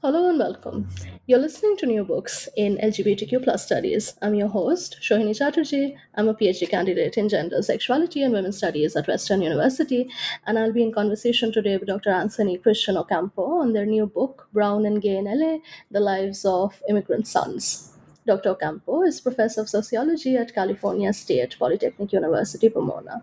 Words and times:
Hello 0.00 0.28
and 0.28 0.38
welcome. 0.38 0.88
You're 1.26 1.40
listening 1.40 1.76
to 1.78 1.86
New 1.86 2.04
Books 2.04 2.48
in 2.56 2.76
LGBTQ 2.76 3.42
plus 3.42 3.66
studies. 3.66 4.14
I'm 4.22 4.36
your 4.36 4.46
host, 4.46 4.96
Shohini 5.02 5.36
Chatterjee. 5.36 5.96
I'm 6.14 6.28
a 6.28 6.34
PhD 6.34 6.70
candidate 6.70 7.18
in 7.18 7.28
gender, 7.28 7.60
sexuality, 7.62 8.22
and 8.22 8.32
women's 8.32 8.58
studies 8.58 8.94
at 8.94 9.08
Western 9.08 9.42
University, 9.42 10.08
and 10.46 10.56
I'll 10.56 10.72
be 10.72 10.84
in 10.84 10.92
conversation 10.92 11.50
today 11.50 11.78
with 11.78 11.88
Dr. 11.88 12.10
Anthony 12.10 12.58
Christian 12.58 12.96
Ocampo 12.96 13.42
on 13.42 13.72
their 13.72 13.86
new 13.86 14.06
book, 14.06 14.46
Brown 14.52 14.86
and 14.86 15.02
Gay 15.02 15.16
in 15.16 15.24
LA 15.24 15.58
The 15.90 15.98
Lives 15.98 16.44
of 16.44 16.80
Immigrant 16.88 17.26
Sons. 17.26 17.92
Dr. 18.24 18.50
Ocampo 18.50 19.02
is 19.02 19.20
professor 19.20 19.62
of 19.62 19.68
sociology 19.68 20.36
at 20.36 20.54
California 20.54 21.12
State 21.12 21.56
Polytechnic 21.58 22.12
University, 22.12 22.68
Pomona. 22.68 23.20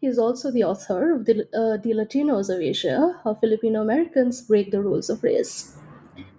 He 0.00 0.08
is 0.08 0.18
also 0.18 0.50
the 0.50 0.64
author 0.64 1.14
of 1.14 1.26
The, 1.26 1.42
uh, 1.54 1.76
the 1.76 1.94
Latinos 1.94 2.52
of 2.52 2.60
Asia 2.60 3.20
How 3.22 3.34
Filipino 3.34 3.82
Americans 3.82 4.42
Break 4.42 4.72
the 4.72 4.82
Rules 4.82 5.08
of 5.08 5.22
Race. 5.22 5.76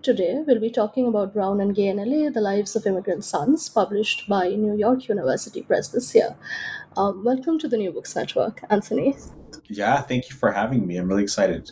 Today, 0.04 0.44
we'll 0.46 0.60
be 0.60 0.70
talking 0.70 1.08
about 1.08 1.34
Brown 1.34 1.62
and 1.62 1.74
Gay 1.74 1.88
in 1.88 1.96
LA, 1.96 2.30
The 2.30 2.42
Lives 2.42 2.76
of 2.76 2.86
Immigrant 2.86 3.24
Sons, 3.24 3.70
published 3.70 4.28
by 4.28 4.50
New 4.50 4.76
York 4.76 5.08
University 5.08 5.62
Press 5.62 5.88
this 5.88 6.14
year. 6.14 6.36
Um, 6.98 7.24
welcome 7.24 7.58
to 7.60 7.70
the 7.70 7.78
New 7.78 7.94
Books 7.94 8.14
Network, 8.14 8.66
Anthony. 8.70 9.16
Yeah, 9.70 10.02
thank 10.02 10.30
you 10.30 10.36
for 10.36 10.52
having 10.52 10.86
me. 10.86 10.98
I'm 10.98 11.08
really 11.08 11.24
excited. 11.24 11.72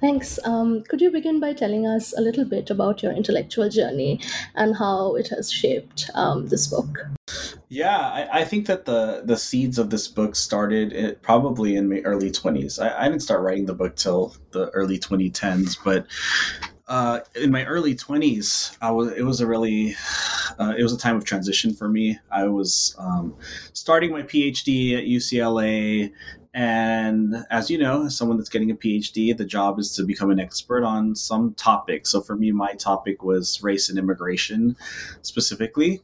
Thanks. 0.00 0.38
Um, 0.44 0.84
could 0.84 1.00
you 1.00 1.10
begin 1.10 1.40
by 1.40 1.52
telling 1.52 1.88
us 1.88 2.16
a 2.16 2.20
little 2.20 2.44
bit 2.44 2.70
about 2.70 3.02
your 3.02 3.10
intellectual 3.10 3.68
journey 3.68 4.20
and 4.54 4.76
how 4.76 5.16
it 5.16 5.26
has 5.30 5.50
shaped 5.50 6.08
um, 6.14 6.46
this 6.46 6.68
book? 6.68 7.00
Yeah, 7.68 7.98
I, 7.98 8.40
I, 8.40 8.44
think 8.44 8.66
that 8.66 8.84
the 8.84 9.22
the 9.24 9.36
seeds 9.36 9.78
of 9.78 9.90
this 9.90 10.08
book 10.08 10.34
started 10.34 10.92
it 10.92 11.22
probably 11.22 11.76
in 11.76 11.88
my 11.88 12.00
early 12.00 12.30
20s. 12.30 12.80
I, 12.82 13.06
I 13.06 13.08
didn't 13.08 13.22
start 13.22 13.42
writing 13.42 13.66
the 13.66 13.74
book 13.74 13.94
till 13.94 14.34
the 14.52 14.70
early 14.70 14.98
2010s, 14.98 15.76
but 15.84 16.06
uh, 16.90 17.20
in 17.36 17.52
my 17.52 17.64
early 17.66 17.94
20s 17.94 18.76
i 18.82 18.90
was 18.90 19.12
it 19.12 19.22
was 19.22 19.40
a 19.40 19.46
really 19.46 19.94
uh, 20.58 20.74
it 20.76 20.82
was 20.82 20.92
a 20.92 20.98
time 20.98 21.16
of 21.16 21.24
transition 21.24 21.72
for 21.72 21.88
me. 21.88 22.18
I 22.30 22.46
was 22.48 22.94
um, 22.98 23.34
starting 23.72 24.10
my 24.10 24.22
phd 24.22 24.98
at 24.98 25.04
ucla 25.04 26.12
and 26.52 27.36
as 27.50 27.70
you 27.70 27.78
know 27.78 28.06
as 28.06 28.16
someone 28.16 28.36
that's 28.36 28.48
getting 28.48 28.72
a 28.72 28.74
phd 28.74 29.36
the 29.36 29.44
job 29.44 29.78
is 29.78 29.94
to 29.94 30.02
become 30.02 30.30
an 30.30 30.40
expert 30.40 30.84
on 30.84 31.14
some 31.14 31.54
topic. 31.54 32.06
So 32.06 32.20
for 32.20 32.36
me 32.36 32.50
my 32.50 32.74
topic 32.74 33.22
was 33.22 33.62
race 33.62 33.88
and 33.88 33.98
immigration 33.98 34.76
specifically. 35.22 36.02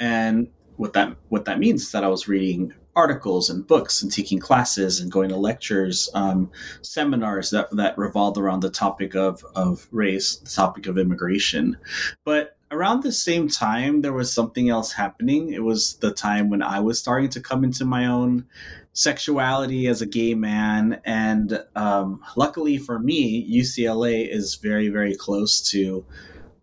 And 0.00 0.48
what 0.76 0.92
that 0.94 1.16
what 1.28 1.44
that 1.46 1.58
means 1.58 1.82
is 1.82 1.92
that 1.92 2.04
i 2.04 2.08
was 2.08 2.28
reading 2.28 2.74
articles 2.96 3.50
and 3.50 3.66
books 3.66 4.02
and 4.02 4.10
taking 4.10 4.38
classes 4.38 4.98
and 4.98 5.12
going 5.12 5.28
to 5.28 5.36
lectures, 5.36 6.08
um, 6.14 6.50
seminars 6.80 7.50
that, 7.50 7.70
that 7.76 7.96
revolved 7.96 8.38
around 8.38 8.60
the 8.60 8.70
topic 8.70 9.14
of, 9.14 9.44
of 9.54 9.86
race, 9.92 10.36
the 10.36 10.50
topic 10.50 10.86
of 10.86 10.98
immigration. 10.98 11.76
But 12.24 12.56
around 12.70 13.02
the 13.02 13.12
same 13.12 13.48
time, 13.48 14.00
there 14.00 14.14
was 14.14 14.32
something 14.32 14.70
else 14.70 14.92
happening. 14.92 15.52
It 15.52 15.62
was 15.62 15.94
the 15.98 16.10
time 16.10 16.48
when 16.48 16.62
I 16.62 16.80
was 16.80 16.98
starting 16.98 17.28
to 17.30 17.40
come 17.40 17.62
into 17.62 17.84
my 17.84 18.06
own 18.06 18.46
sexuality 18.94 19.86
as 19.88 20.00
a 20.00 20.06
gay 20.06 20.34
man. 20.34 21.00
And 21.04 21.62
um, 21.76 22.22
luckily 22.34 22.78
for 22.78 22.98
me, 22.98 23.46
UCLA 23.48 24.26
is 24.28 24.54
very, 24.54 24.88
very 24.88 25.14
close 25.14 25.60
to 25.70 26.04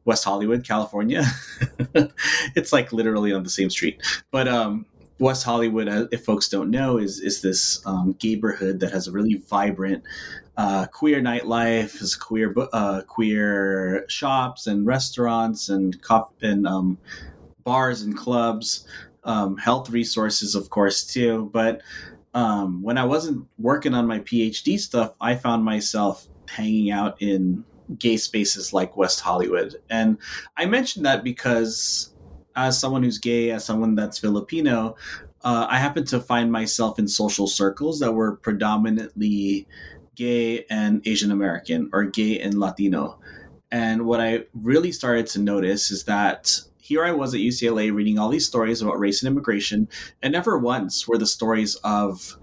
West 0.03 0.23
Hollywood, 0.23 0.67
California. 0.67 1.23
it's 2.55 2.73
like 2.73 2.91
literally 2.91 3.31
on 3.31 3.43
the 3.43 3.49
same 3.49 3.69
street. 3.69 4.01
But 4.31 4.47
um, 4.47 4.87
West 5.19 5.43
Hollywood, 5.43 5.87
uh, 5.87 6.07
if 6.11 6.25
folks 6.25 6.49
don't 6.49 6.69
know, 6.69 6.97
is 6.97 7.19
is 7.19 7.41
this 7.41 7.85
um, 7.85 8.15
neighborhood 8.23 8.79
that 8.79 8.91
has 8.91 9.07
a 9.07 9.11
really 9.11 9.35
vibrant 9.35 10.03
uh, 10.57 10.85
queer 10.87 11.21
nightlife, 11.21 11.99
has 11.99 12.15
queer 12.15 12.53
uh, 12.73 13.01
queer 13.07 14.05
shops 14.09 14.67
and 14.67 14.85
restaurants 14.85 15.69
and 15.69 15.97
and 16.41 16.67
um, 16.67 16.97
bars 17.63 18.01
and 18.01 18.17
clubs, 18.17 18.87
um, 19.23 19.57
health 19.57 19.89
resources, 19.89 20.55
of 20.55 20.69
course, 20.69 21.05
too. 21.05 21.49
But 21.53 21.81
um, 22.33 22.81
when 22.81 22.97
I 22.97 23.05
wasn't 23.05 23.47
working 23.59 23.93
on 23.93 24.07
my 24.07 24.19
PhD 24.19 24.79
stuff, 24.79 25.13
I 25.21 25.35
found 25.35 25.63
myself 25.63 26.27
hanging 26.49 26.91
out 26.91 27.21
in 27.21 27.63
gay 27.99 28.17
spaces 28.17 28.73
like 28.73 28.97
West 28.97 29.19
Hollywood, 29.19 29.75
and 29.89 30.17
I 30.57 30.65
mentioned 30.65 31.05
that 31.05 31.23
because 31.23 32.12
as 32.55 32.79
someone 32.79 33.03
who's 33.03 33.17
gay, 33.17 33.51
as 33.51 33.65
someone 33.65 33.95
that's 33.95 34.19
Filipino, 34.19 34.95
uh, 35.43 35.67
I 35.69 35.77
happen 35.79 36.05
to 36.05 36.19
find 36.19 36.51
myself 36.51 36.99
in 36.99 37.07
social 37.07 37.47
circles 37.47 37.99
that 37.99 38.13
were 38.13 38.37
predominantly 38.37 39.67
gay 40.15 40.65
and 40.69 41.05
Asian 41.05 41.31
American 41.31 41.89
or 41.91 42.05
gay 42.05 42.39
and 42.39 42.59
Latino. 42.59 43.19
And 43.71 44.05
what 44.05 44.21
I 44.21 44.45
really 44.53 44.91
started 44.91 45.27
to 45.27 45.39
notice 45.39 45.91
is 45.91 46.03
that 46.03 46.61
here 46.77 47.03
I 47.03 47.11
was 47.11 47.33
at 47.33 47.39
UCLA 47.39 47.93
reading 47.93 48.19
all 48.19 48.29
these 48.29 48.45
stories 48.45 48.81
about 48.81 48.99
race 48.99 49.23
and 49.23 49.31
immigration, 49.31 49.87
and 50.21 50.33
never 50.33 50.57
once 50.57 51.07
were 51.07 51.17
the 51.17 51.25
stories 51.25 51.75
of 51.83 52.37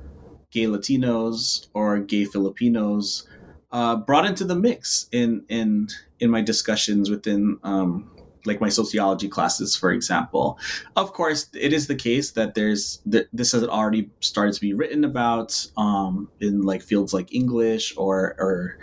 gay 0.50 0.64
Latinos 0.64 1.68
or 1.74 2.00
gay 2.00 2.24
Filipinos 2.24 3.28
uh, 3.70 3.96
brought 3.96 4.26
into 4.26 4.44
the 4.44 4.56
mix 4.56 5.06
in 5.12 5.44
in 5.48 5.88
in 6.18 6.30
my 6.30 6.40
discussions 6.40 7.08
within 7.08 7.58
um, 7.62 8.10
like 8.44 8.60
my 8.60 8.68
sociology 8.68 9.28
classes, 9.28 9.76
for 9.76 9.90
example. 9.92 10.58
Of 10.96 11.12
course, 11.12 11.48
it 11.54 11.72
is 11.72 11.86
the 11.86 11.94
case 11.94 12.32
that 12.32 12.54
there's 12.54 13.00
that 13.06 13.28
this 13.32 13.52
has 13.52 13.64
already 13.64 14.10
started 14.20 14.54
to 14.54 14.60
be 14.60 14.74
written 14.74 15.04
about 15.04 15.66
um, 15.76 16.30
in 16.40 16.62
like 16.62 16.82
fields 16.82 17.12
like 17.12 17.34
English 17.34 17.94
or 17.96 18.34
or 18.38 18.78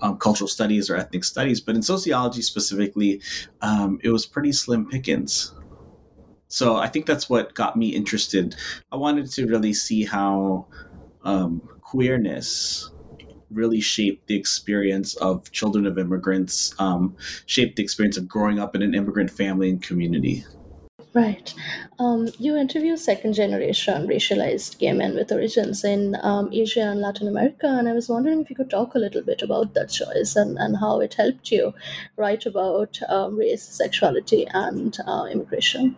um, 0.00 0.18
cultural 0.18 0.48
studies 0.48 0.90
or 0.90 0.96
ethnic 0.96 1.24
studies, 1.24 1.60
but 1.60 1.74
in 1.74 1.82
sociology 1.82 2.42
specifically, 2.42 3.20
um, 3.60 3.98
it 4.02 4.10
was 4.10 4.26
pretty 4.26 4.52
slim 4.52 4.88
pickings. 4.88 5.54
So 6.48 6.76
I 6.76 6.86
think 6.88 7.06
that's 7.06 7.30
what 7.30 7.54
got 7.54 7.76
me 7.76 7.88
interested. 7.88 8.54
I 8.90 8.96
wanted 8.96 9.30
to 9.30 9.46
really 9.46 9.72
see 9.72 10.04
how 10.04 10.66
um, 11.24 11.62
queerness 11.80 12.90
really 13.54 13.80
shaped 13.80 14.26
the 14.26 14.36
experience 14.36 15.14
of 15.16 15.50
children 15.52 15.86
of 15.86 15.98
immigrants, 15.98 16.74
um, 16.78 17.16
shaped 17.46 17.76
the 17.76 17.82
experience 17.82 18.16
of 18.16 18.28
growing 18.28 18.58
up 18.58 18.74
in 18.74 18.82
an 18.82 18.94
immigrant 18.94 19.30
family 19.30 19.70
and 19.70 19.82
community. 19.82 20.44
Right. 21.14 21.52
Um, 21.98 22.28
you 22.38 22.56
interview 22.56 22.96
second 22.96 23.34
generation 23.34 24.08
racialized 24.08 24.78
gay 24.78 24.92
men 24.92 25.14
with 25.14 25.30
origins 25.30 25.84
in 25.84 26.16
um, 26.22 26.48
Asia 26.50 26.80
and 26.80 27.00
Latin 27.00 27.28
America, 27.28 27.66
and 27.66 27.86
I 27.86 27.92
was 27.92 28.08
wondering 28.08 28.40
if 28.40 28.48
you 28.48 28.56
could 28.56 28.70
talk 28.70 28.94
a 28.94 28.98
little 28.98 29.22
bit 29.22 29.42
about 29.42 29.74
that 29.74 29.90
choice 29.90 30.36
and, 30.36 30.56
and 30.58 30.78
how 30.78 31.00
it 31.00 31.12
helped 31.12 31.50
you 31.50 31.74
write 32.16 32.46
about 32.46 32.98
um, 33.10 33.36
race, 33.36 33.62
sexuality, 33.62 34.46
and 34.54 34.96
uh, 35.06 35.26
immigration. 35.30 35.96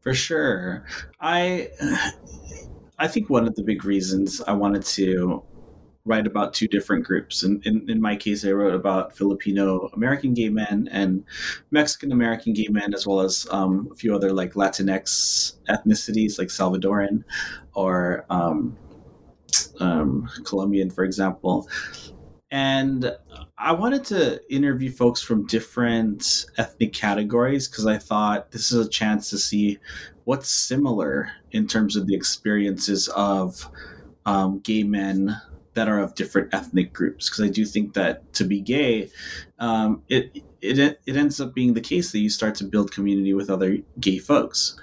For 0.00 0.12
sure. 0.12 0.84
I 1.20 1.70
I 2.98 3.06
think 3.06 3.30
one 3.30 3.46
of 3.46 3.54
the 3.54 3.62
big 3.62 3.84
reasons 3.84 4.40
I 4.42 4.52
wanted 4.52 4.84
to 4.84 5.44
write 6.04 6.26
about 6.26 6.52
two 6.52 6.66
different 6.66 7.04
groups. 7.04 7.42
And 7.42 7.64
in, 7.66 7.88
in 7.88 8.00
my 8.00 8.16
case, 8.16 8.44
I 8.44 8.50
wrote 8.50 8.74
about 8.74 9.16
Filipino 9.16 9.88
American 9.94 10.34
gay 10.34 10.48
men 10.48 10.88
and 10.90 11.24
Mexican 11.70 12.12
American 12.12 12.52
gay 12.52 12.68
men, 12.68 12.94
as 12.94 13.06
well 13.06 13.20
as 13.20 13.46
um, 13.50 13.88
a 13.92 13.94
few 13.94 14.14
other 14.14 14.32
like 14.32 14.54
Latinx 14.54 15.54
ethnicities, 15.68 16.38
like 16.38 16.48
Salvadoran 16.48 17.22
or 17.74 18.26
um, 18.30 18.76
um, 19.80 20.28
Colombian, 20.44 20.90
for 20.90 21.04
example. 21.04 21.68
And 22.50 23.16
I 23.56 23.72
wanted 23.72 24.04
to 24.06 24.40
interview 24.54 24.90
folks 24.90 25.22
from 25.22 25.46
different 25.46 26.44
ethnic 26.58 26.92
categories 26.92 27.66
because 27.66 27.86
I 27.86 27.96
thought 27.96 28.50
this 28.50 28.72
is 28.72 28.86
a 28.86 28.90
chance 28.90 29.30
to 29.30 29.38
see 29.38 29.78
what's 30.24 30.50
similar 30.50 31.30
in 31.52 31.66
terms 31.66 31.96
of 31.96 32.06
the 32.06 32.14
experiences 32.14 33.08
of 33.08 33.66
um, 34.26 34.58
gay 34.58 34.82
men 34.82 35.34
that 35.74 35.88
are 35.88 36.00
of 36.00 36.14
different 36.14 36.52
ethnic 36.52 36.92
groups 36.92 37.28
because 37.28 37.44
I 37.44 37.48
do 37.48 37.64
think 37.64 37.94
that 37.94 38.32
to 38.34 38.44
be 38.44 38.60
gay, 38.60 39.10
um, 39.58 40.02
it 40.08 40.42
it 40.60 41.00
it 41.06 41.16
ends 41.16 41.40
up 41.40 41.54
being 41.54 41.74
the 41.74 41.80
case 41.80 42.12
that 42.12 42.18
you 42.18 42.30
start 42.30 42.54
to 42.56 42.64
build 42.64 42.92
community 42.92 43.34
with 43.34 43.50
other 43.50 43.78
gay 43.98 44.18
folks. 44.18 44.78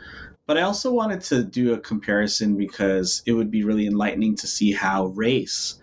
But 0.46 0.58
I 0.58 0.62
also 0.64 0.92
wanted 0.92 1.22
to 1.22 1.44
do 1.44 1.74
a 1.74 1.80
comparison 1.80 2.58
because 2.58 3.22
it 3.28 3.34
would 3.34 3.52
be 3.52 3.64
really 3.64 3.86
enlightening 3.86 4.36
to 4.38 4.48
see 4.48 4.72
how 4.72 5.08
race 5.08 5.76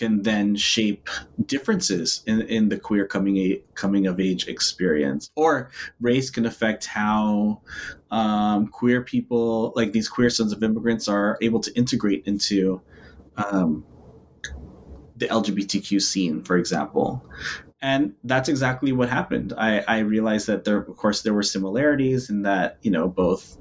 can 0.00 0.22
then 0.22 0.56
shape 0.56 1.10
differences 1.44 2.22
in, 2.26 2.40
in 2.42 2.70
the 2.70 2.78
queer 2.78 3.06
coming 3.06 3.36
a, 3.36 3.62
coming 3.74 4.06
of 4.06 4.18
age 4.18 4.48
experience, 4.48 5.30
or 5.34 5.70
race 6.00 6.30
can 6.30 6.46
affect 6.46 6.86
how 6.86 7.60
um, 8.10 8.66
queer 8.68 9.02
people, 9.02 9.74
like 9.76 9.92
these 9.92 10.08
queer 10.08 10.30
sons 10.30 10.52
of 10.52 10.62
immigrants, 10.62 11.06
are 11.06 11.36
able 11.42 11.60
to 11.60 11.70
integrate 11.74 12.22
into 12.26 12.80
um, 13.36 13.84
the 15.20 15.28
LGBTQ 15.28 16.00
scene, 16.02 16.42
for 16.42 16.56
example. 16.56 17.24
And 17.82 18.14
that's 18.24 18.48
exactly 18.48 18.92
what 18.92 19.08
happened. 19.08 19.54
I, 19.56 19.80
I 19.86 19.98
realized 20.00 20.46
that 20.48 20.64
there, 20.64 20.78
of 20.78 20.96
course, 20.96 21.22
there 21.22 21.32
were 21.32 21.42
similarities 21.42 22.28
in 22.28 22.42
that, 22.42 22.78
you 22.82 22.90
know, 22.90 23.08
both 23.08 23.56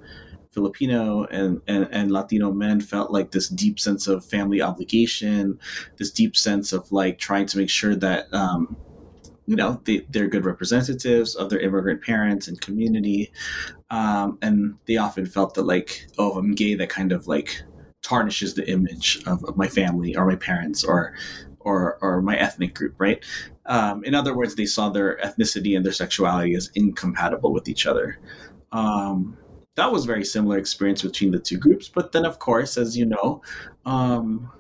Filipino 0.52 1.26
and, 1.26 1.62
and, 1.68 1.88
and, 1.92 2.12
Latino 2.12 2.52
men 2.52 2.82
felt 2.82 3.12
like 3.12 3.32
this 3.32 3.48
deep 3.48 3.80
sense 3.80 4.08
of 4.08 4.26
family 4.26 4.62
obligation, 4.62 5.60
this 5.98 6.12
deep 6.12 6.36
sense 6.36 6.74
of 6.74 6.92
like 6.92 7.20
trying 7.20 7.46
to 7.46 7.58
make 7.58 7.70
sure 7.70 7.96
that, 7.96 8.34
um, 8.34 8.76
you 9.46 9.56
know, 9.56 9.80
they, 9.86 10.06
they're 10.10 10.28
good 10.28 10.46
representatives 10.46 11.36
of 11.36 11.50
their 11.50 11.60
immigrant 11.60 12.02
parents 12.02 12.48
and 12.48 12.60
community. 12.62 13.32
Um, 13.92 14.38
and 14.42 14.76
they 14.86 14.98
often 14.98 15.26
felt 15.26 15.54
that 15.54 15.64
like, 15.64 16.08
oh, 16.18 16.38
I'm 16.38 16.56
gay, 16.56 16.76
that 16.76 16.90
kind 16.90 17.12
of 17.12 17.28
like 17.28 17.62
tarnishes 18.02 18.56
the 18.56 18.70
image 18.70 19.22
of, 19.28 19.44
of 19.46 19.56
my 19.56 19.68
family 19.68 20.16
or 20.16 20.26
my 20.26 20.36
parents 20.36 20.84
or 20.84 21.14
or, 21.60 21.98
or 22.02 22.22
my 22.22 22.38
ethnic 22.38 22.74
group, 22.74 22.96
right? 22.98 23.24
Um, 23.66 24.04
in 24.04 24.16
other 24.16 24.36
words, 24.36 24.56
they 24.56 24.66
saw 24.66 24.90
their 24.90 25.18
ethnicity 25.18 25.76
and 25.76 25.86
their 25.86 25.94
sexuality 25.94 26.56
as 26.56 26.72
incompatible 26.76 27.54
with 27.54 27.68
each 27.68 27.86
other. 27.86 28.20
Um, 28.72 29.38
that 29.76 29.92
was 29.92 30.06
very 30.06 30.26
similar 30.26 30.58
experience 30.58 31.02
between 31.02 31.32
the 31.32 31.40
two 31.40 31.58
groups. 31.58 31.88
But 31.88 32.12
then, 32.12 32.26
of 32.26 32.40
course, 32.40 32.78
as 32.78 32.98
you 32.98 33.06
know, 33.06 33.42
um, 33.86 34.52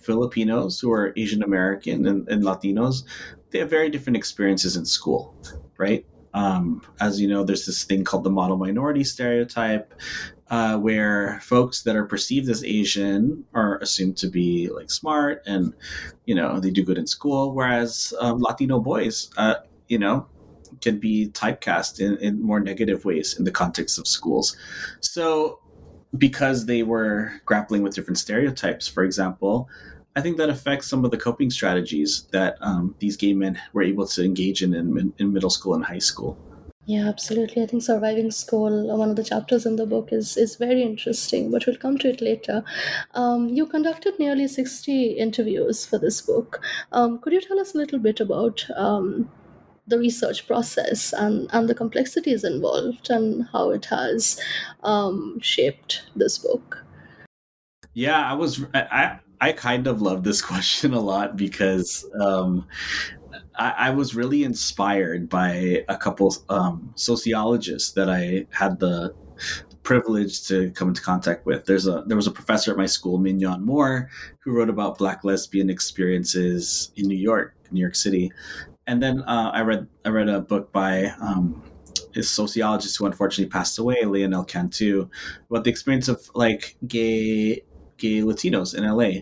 Filipinos 0.00 0.78
who 0.78 0.92
are 0.92 1.12
Asian 1.16 1.42
American 1.42 2.06
and, 2.06 2.28
and, 2.28 2.42
Latinos, 2.44 3.02
they 3.50 3.58
have 3.58 3.70
very 3.70 3.90
different 3.90 4.16
experiences 4.16 4.76
in 4.76 4.84
school, 4.84 5.34
right? 5.78 6.06
Um, 6.34 6.82
as 7.00 7.20
you 7.20 7.26
know, 7.26 7.42
there's 7.42 7.66
this 7.66 7.84
thing 7.84 8.04
called 8.04 8.22
the 8.22 8.30
model 8.30 8.56
minority 8.56 9.02
stereotype, 9.02 9.94
uh, 10.50 10.78
where 10.78 11.40
folks 11.42 11.82
that 11.82 11.96
are 11.96 12.04
perceived 12.04 12.48
as 12.48 12.64
Asian 12.64 13.44
are 13.54 13.78
assumed 13.78 14.16
to 14.18 14.28
be 14.28 14.68
like 14.68 14.90
smart 14.90 15.42
and 15.46 15.74
you 16.24 16.34
know 16.34 16.60
they 16.60 16.70
do 16.70 16.84
good 16.84 16.98
in 16.98 17.06
school, 17.06 17.52
whereas 17.52 18.14
um, 18.20 18.38
Latino 18.40 18.78
boys, 18.78 19.30
uh, 19.36 19.56
you 19.88 19.98
know, 19.98 20.26
can 20.80 20.98
be 20.98 21.28
typecast 21.30 22.00
in, 22.00 22.16
in 22.18 22.40
more 22.42 22.60
negative 22.60 23.04
ways 23.04 23.36
in 23.38 23.44
the 23.44 23.50
context 23.50 23.98
of 23.98 24.06
schools. 24.06 24.56
So 25.00 25.60
because 26.16 26.66
they 26.66 26.82
were 26.82 27.32
grappling 27.44 27.82
with 27.82 27.94
different 27.94 28.18
stereotypes, 28.18 28.86
for 28.86 29.04
example, 29.04 29.68
I 30.14 30.22
think 30.22 30.38
that 30.38 30.48
affects 30.48 30.88
some 30.88 31.04
of 31.04 31.10
the 31.10 31.18
coping 31.18 31.50
strategies 31.50 32.26
that 32.32 32.56
um, 32.60 32.94
these 33.00 33.16
gay 33.16 33.34
men 33.34 33.60
were 33.72 33.82
able 33.82 34.06
to 34.06 34.24
engage 34.24 34.62
in, 34.62 34.74
in 34.74 35.12
in 35.18 35.32
middle 35.32 35.50
school 35.50 35.74
and 35.74 35.84
high 35.84 35.98
school. 35.98 36.38
Yeah, 36.86 37.08
absolutely. 37.08 37.64
I 37.64 37.66
think 37.66 37.82
surviving 37.82 38.30
school, 38.30 38.96
one 38.96 39.10
of 39.10 39.16
the 39.16 39.24
chapters 39.24 39.66
in 39.66 39.74
the 39.74 39.86
book, 39.86 40.10
is 40.12 40.36
is 40.36 40.54
very 40.54 40.82
interesting, 40.82 41.50
but 41.50 41.66
we'll 41.66 41.76
come 41.76 41.98
to 41.98 42.08
it 42.10 42.20
later. 42.20 42.62
Um, 43.14 43.48
you 43.48 43.66
conducted 43.66 44.20
nearly 44.20 44.46
sixty 44.46 45.10
interviews 45.24 45.84
for 45.84 45.98
this 45.98 46.20
book. 46.20 46.60
Um, 46.92 47.18
could 47.18 47.32
you 47.32 47.40
tell 47.40 47.58
us 47.58 47.74
a 47.74 47.78
little 47.78 47.98
bit 47.98 48.20
about 48.20 48.64
um, 48.76 49.28
the 49.88 49.98
research 49.98 50.46
process 50.46 51.12
and 51.12 51.50
and 51.52 51.68
the 51.68 51.74
complexities 51.74 52.44
involved 52.44 53.10
and 53.10 53.48
how 53.52 53.70
it 53.70 53.86
has 53.86 54.40
um, 54.84 55.40
shaped 55.40 56.02
this 56.14 56.38
book? 56.38 56.84
Yeah, 57.94 58.30
I 58.30 58.34
was 58.34 58.64
I 58.74 59.18
I 59.40 59.50
kind 59.50 59.88
of 59.88 60.02
love 60.02 60.22
this 60.22 60.40
question 60.52 60.94
a 60.94 61.00
lot 61.00 61.36
because 61.36 62.08
um, 62.20 62.64
I, 63.56 63.74
I, 63.78 63.90
was 63.90 64.14
really 64.14 64.44
inspired 64.44 65.28
by 65.28 65.84
a 65.88 65.96
couple 65.96 66.34
um, 66.48 66.92
sociologists 66.94 67.92
that 67.92 68.08
I 68.08 68.46
had 68.50 68.80
the 68.80 69.14
privilege 69.82 70.46
to 70.48 70.70
come 70.72 70.88
into 70.88 71.00
contact 71.00 71.46
with. 71.46 71.64
There's 71.64 71.86
a 71.86 72.02
there 72.06 72.16
was 72.16 72.26
a 72.26 72.32
professor 72.32 72.70
at 72.70 72.76
my 72.76 72.86
school, 72.86 73.18
Mignon 73.18 73.64
Moore, 73.64 74.10
who 74.40 74.52
wrote 74.52 74.68
about 74.68 74.98
Black 74.98 75.24
lesbian 75.24 75.70
experiences 75.70 76.92
in 76.96 77.06
New 77.06 77.16
York, 77.16 77.54
New 77.70 77.80
York 77.80 77.94
City, 77.94 78.32
and 78.86 79.02
then 79.02 79.22
uh, 79.22 79.50
I 79.54 79.60
read 79.62 79.86
I 80.04 80.10
read 80.10 80.28
a 80.28 80.40
book 80.40 80.72
by. 80.72 81.06
Um, 81.20 81.62
a 82.14 82.22
sociologist 82.22 82.96
who 82.96 83.04
unfortunately 83.04 83.50
passed 83.50 83.78
away, 83.78 84.02
Leonel 84.04 84.44
Cantu, 84.44 85.06
about 85.50 85.64
the 85.64 85.70
experience 85.70 86.08
of 86.08 86.30
like 86.34 86.76
gay 86.86 87.62
gay 87.98 88.20
Latinos 88.20 88.74
in 88.74 88.84
LA. 88.84 89.20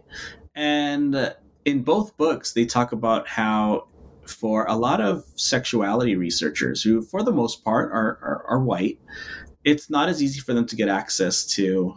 And 0.55 1.34
in 1.64 1.82
both 1.82 2.17
books, 2.17 2.52
they 2.52 2.64
talk 2.64 2.93
about 2.93 3.26
how 3.26 3.88
for 4.26 4.67
a 4.67 4.76
lot 4.76 5.00
of 5.00 5.25
sexuality 5.35 6.17
researchers 6.17 6.82
who, 6.82 7.03
for 7.03 7.22
the 7.22 7.32
most 7.32 7.65
part, 7.65 7.91
are, 7.93 8.19
are, 8.22 8.44
are 8.48 8.60
white, 8.60 8.98
it's 9.65 9.89
not 9.89 10.08
as 10.08 10.22
easy 10.22 10.41
for 10.41 10.55
them 10.55 10.67
to 10.67 10.77
get 10.77 10.89
access 10.89 11.46
to 11.46 11.94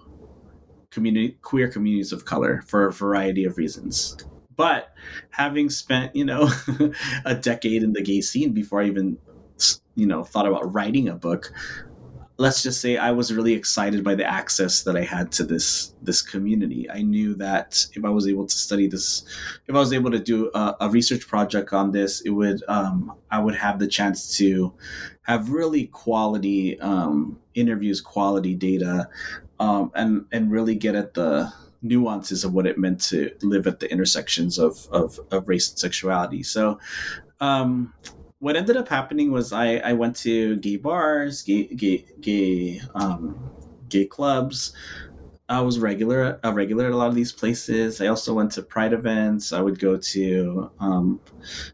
community 0.90 1.38
queer 1.42 1.68
communities 1.68 2.12
of 2.12 2.25
color 2.25 2.63
for 2.68 2.88
a 2.88 2.92
variety 2.92 3.46
of 3.46 3.58
reasons. 3.58 4.18
But 4.56 4.94
having 5.30 5.70
spent, 5.70 6.16
you 6.16 6.25
know, 6.25 6.50
a 7.25 7.36
decade 7.36 7.84
in 7.84 7.94
the 7.94 8.01
gay 8.01 8.22
scene 8.22 8.54
before 8.54 8.82
I 8.82 8.88
even, 8.88 9.18
you 9.96 10.08
know, 10.08 10.24
thought 10.24 10.48
about 10.48 10.74
writing 10.74 11.10
a 11.10 11.16
book, 11.16 11.51
let's 12.38 12.62
just 12.62 12.82
say 12.82 12.98
I 12.98 13.12
was 13.12 13.34
really 13.34 13.53
excited 13.53 14.03
by 14.03 14.13
the 14.13 14.25
access 14.25 14.84
that 14.84 14.96
I 14.96 15.03
had 15.03 15.32
to 15.34 15.44
this 15.44 15.94
this 16.01 16.22
community. 16.22 16.89
I 16.89 17.01
knew 17.01 17.34
that 17.36 17.86
if 17.94 18.06
I 18.06 18.10
was 18.10 18.27
able 18.27 18.46
to 18.46 18.56
study 18.56 18.88
this, 18.88 19.24
if 19.67 19.75
I 19.75 19.79
was 19.79 19.91
able 19.91 20.12
to 20.12 20.20
do 20.20 20.51
a, 20.53 20.75
a 20.82 20.89
research 20.89 21.27
project 21.27 21.74
on 21.74 21.91
this, 21.91 22.22
it 22.22 22.29
would 22.29 22.63
um, 22.67 23.13
I 23.32 23.39
would 23.39 23.56
have 23.56 23.79
the 23.79 23.88
chance 23.88 24.38
to 24.38 24.74
have 25.24 25.50
really 25.50 25.88
quality 25.88 26.79
um, 26.79 27.39
interviews, 27.56 28.01
quality 28.01 28.56
data, 28.56 29.10
um, 29.60 29.91
and 29.96 30.25
and 30.32 30.51
really 30.51 30.75
get 30.75 30.96
at 30.96 31.15
the 31.15 31.51
nuances 31.82 32.44
of 32.44 32.53
what 32.53 32.65
it 32.67 32.77
meant 32.77 33.00
to 33.00 33.32
live 33.41 33.67
at 33.67 33.79
the 33.79 33.91
intersections 33.91 34.60
of 34.60 34.88
of, 34.91 35.20
of 35.32 35.48
race 35.48 35.70
and 35.70 35.79
sexuality. 35.79 36.44
So 36.44 36.79
um, 37.39 37.94
what 38.39 38.56
ended 38.56 38.77
up 38.77 38.88
happening 38.88 39.32
was 39.32 39.51
I, 39.51 39.77
I 39.77 39.94
went 39.94 40.15
to 40.17 40.58
gay 40.58 40.77
bars, 40.77 41.41
gay 41.41 41.67
gay 41.67 42.06
gay 42.20 42.82
um, 42.96 43.51
gay 43.89 44.06
clubs. 44.06 44.74
I 45.50 45.62
was 45.62 45.79
regular 45.79 46.39
a 46.44 46.51
regular 46.51 46.88
at 46.88 46.91
a 46.91 46.98
lot 46.98 47.08
of 47.08 47.15
these 47.15 47.32
places. 47.32 48.01
I 48.01 48.08
also 48.08 48.34
went 48.34 48.51
to 48.53 48.62
pride 48.62 48.94
events. 48.94 49.53
I 49.53 49.62
would 49.62 49.79
go 49.79 49.98
to. 49.98 50.72
Um, 50.79 51.22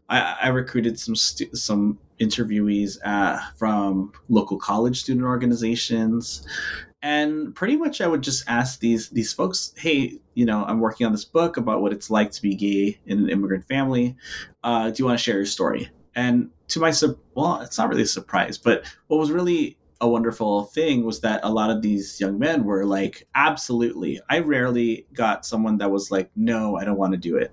I, 0.08 0.36
I 0.42 0.48
recruited 0.48 0.98
some 0.98 1.16
stu- 1.16 1.54
some 1.54 1.98
interviewees 2.20 3.04
at, 3.04 3.40
from 3.56 4.12
local 4.28 4.58
college 4.58 5.00
student 5.00 5.26
organizations, 5.26 6.46
and 7.02 7.54
pretty 7.54 7.76
much 7.76 8.00
I 8.00 8.06
would 8.06 8.22
just 8.22 8.44
ask 8.48 8.78
these 8.78 9.10
these 9.10 9.32
folks, 9.32 9.74
"Hey, 9.76 10.20
you 10.34 10.46
know, 10.46 10.64
I'm 10.64 10.80
working 10.80 11.04
on 11.04 11.12
this 11.12 11.24
book 11.24 11.56
about 11.56 11.82
what 11.82 11.92
it's 11.92 12.10
like 12.10 12.30
to 12.30 12.42
be 12.42 12.54
gay 12.54 13.00
in 13.06 13.18
an 13.18 13.28
immigrant 13.28 13.66
family. 13.66 14.16
Uh, 14.62 14.90
do 14.90 15.02
you 15.02 15.04
want 15.04 15.18
to 15.18 15.22
share 15.22 15.36
your 15.36 15.46
story?" 15.46 15.90
And 16.14 16.50
to 16.68 16.80
my 16.80 16.92
well, 17.34 17.60
it's 17.60 17.78
not 17.78 17.88
really 17.88 18.02
a 18.02 18.06
surprise, 18.06 18.58
but 18.58 18.84
what 19.08 19.18
was 19.18 19.30
really 19.30 19.76
a 20.00 20.08
wonderful 20.08 20.64
thing 20.64 21.04
was 21.04 21.20
that 21.20 21.40
a 21.42 21.50
lot 21.50 21.70
of 21.70 21.82
these 21.82 22.20
young 22.20 22.38
men 22.38 22.64
were 22.64 22.84
like, 22.84 23.26
absolutely. 23.34 24.20
I 24.28 24.40
rarely 24.40 25.06
got 25.14 25.46
someone 25.46 25.78
that 25.78 25.90
was 25.90 26.10
like, 26.10 26.30
no, 26.36 26.76
I 26.76 26.84
don't 26.84 26.98
want 26.98 27.12
to 27.12 27.18
do 27.18 27.36
it. 27.36 27.52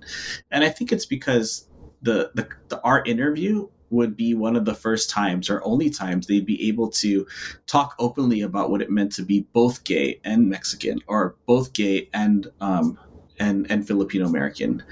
And 0.50 0.64
I 0.64 0.68
think 0.68 0.92
it's 0.92 1.06
because 1.06 1.68
the, 2.02 2.30
the, 2.34 2.48
the 2.68 2.80
our 2.82 3.02
interview 3.04 3.68
would 3.90 4.16
be 4.16 4.34
one 4.34 4.56
of 4.56 4.64
the 4.64 4.74
first 4.74 5.10
times 5.10 5.50
or 5.50 5.62
only 5.64 5.90
times 5.90 6.26
they'd 6.26 6.46
be 6.46 6.68
able 6.68 6.88
to 6.88 7.26
talk 7.66 7.94
openly 7.98 8.40
about 8.40 8.70
what 8.70 8.82
it 8.82 8.90
meant 8.90 9.12
to 9.12 9.22
be 9.22 9.46
both 9.52 9.84
gay 9.84 10.18
and 10.24 10.48
Mexican 10.48 10.98
or 11.06 11.36
both 11.46 11.72
gay 11.74 12.08
and 12.12 12.48
um, 12.60 12.98
and 13.38 13.70
and 13.70 13.86
Filipino 13.86 14.26
American. 14.26 14.82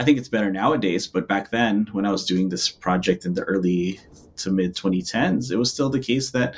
I 0.00 0.02
think 0.02 0.16
it's 0.16 0.30
better 0.30 0.50
nowadays, 0.50 1.06
but 1.06 1.28
back 1.28 1.50
then 1.50 1.86
when 1.92 2.06
I 2.06 2.10
was 2.10 2.24
doing 2.24 2.48
this 2.48 2.70
project 2.70 3.26
in 3.26 3.34
the 3.34 3.42
early 3.42 4.00
to 4.36 4.50
mid 4.50 4.74
2010s, 4.74 5.52
it 5.52 5.56
was 5.56 5.70
still 5.70 5.90
the 5.90 6.00
case 6.00 6.30
that 6.30 6.54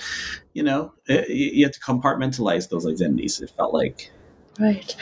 you 0.53 0.63
know 0.63 0.95
it, 1.07 1.29
you 1.29 1.65
had 1.65 1.73
to 1.73 1.81
compartmentalize 1.81 2.69
those 2.69 2.87
identities. 2.87 3.41
It 3.41 3.51
felt 3.51 3.75
like 3.75 4.13
right. 4.61 4.95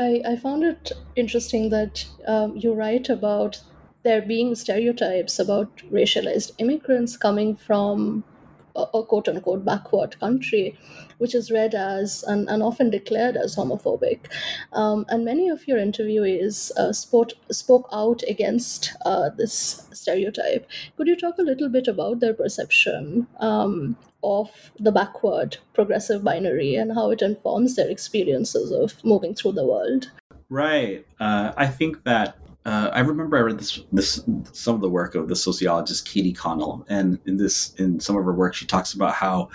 I, 0.00 0.22
I 0.26 0.36
found 0.36 0.64
it 0.64 0.92
interesting 1.16 1.68
that 1.68 2.06
um, 2.26 2.56
you 2.56 2.72
write 2.72 3.10
about 3.10 3.60
there 4.04 4.22
being 4.22 4.54
stereotypes 4.54 5.38
about 5.38 5.76
racialized 5.92 6.52
immigrants 6.56 7.18
coming 7.18 7.56
from 7.56 8.24
a, 8.76 8.82
a 8.94 9.04
quote 9.04 9.28
unquote 9.28 9.64
backward 9.64 10.18
country, 10.20 10.76
which 11.18 11.34
is 11.34 11.50
read 11.50 11.74
as 11.74 12.22
and, 12.26 12.48
and 12.48 12.62
often 12.62 12.90
declared 12.90 13.36
as 13.36 13.56
homophobic. 13.56 14.26
Um, 14.72 15.04
and 15.08 15.24
many 15.24 15.48
of 15.48 15.66
your 15.66 15.78
interviewees 15.78 16.70
uh, 16.76 16.92
spoke, 16.92 17.32
spoke 17.50 17.88
out 17.92 18.22
against 18.28 18.92
uh, 19.04 19.30
this 19.30 19.86
stereotype. 19.92 20.66
Could 20.96 21.06
you 21.06 21.16
talk 21.16 21.38
a 21.38 21.42
little 21.42 21.68
bit 21.68 21.88
about 21.88 22.20
their 22.20 22.34
perception 22.34 23.26
um, 23.40 23.96
of 24.22 24.50
the 24.78 24.92
backward 24.92 25.58
progressive 25.74 26.22
binary 26.22 26.74
and 26.74 26.92
how 26.94 27.10
it 27.10 27.22
informs 27.22 27.76
their 27.76 27.90
experiences 27.90 28.70
of 28.70 29.04
moving 29.04 29.34
through 29.34 29.52
the 29.52 29.66
world? 29.66 30.10
Right. 30.48 31.06
Uh, 31.18 31.52
I 31.56 31.66
think 31.66 32.04
that 32.04 32.36
uh, 32.64 32.90
I 32.92 33.00
remember 33.00 33.36
I 33.36 33.40
read 33.40 33.58
this 33.58 33.80
this 33.92 34.24
some 34.52 34.74
of 34.74 34.80
the 34.80 34.88
work 34.88 35.14
of 35.14 35.28
the 35.28 35.36
sociologist 35.36 36.06
Katie 36.06 36.32
Connell, 36.32 36.84
and 36.88 37.18
in 37.26 37.36
this 37.36 37.74
in 37.74 37.98
some 37.98 38.16
of 38.16 38.24
her 38.24 38.32
work 38.32 38.54
she 38.54 38.66
talks 38.66 38.94
about 38.94 39.14
how 39.14 39.48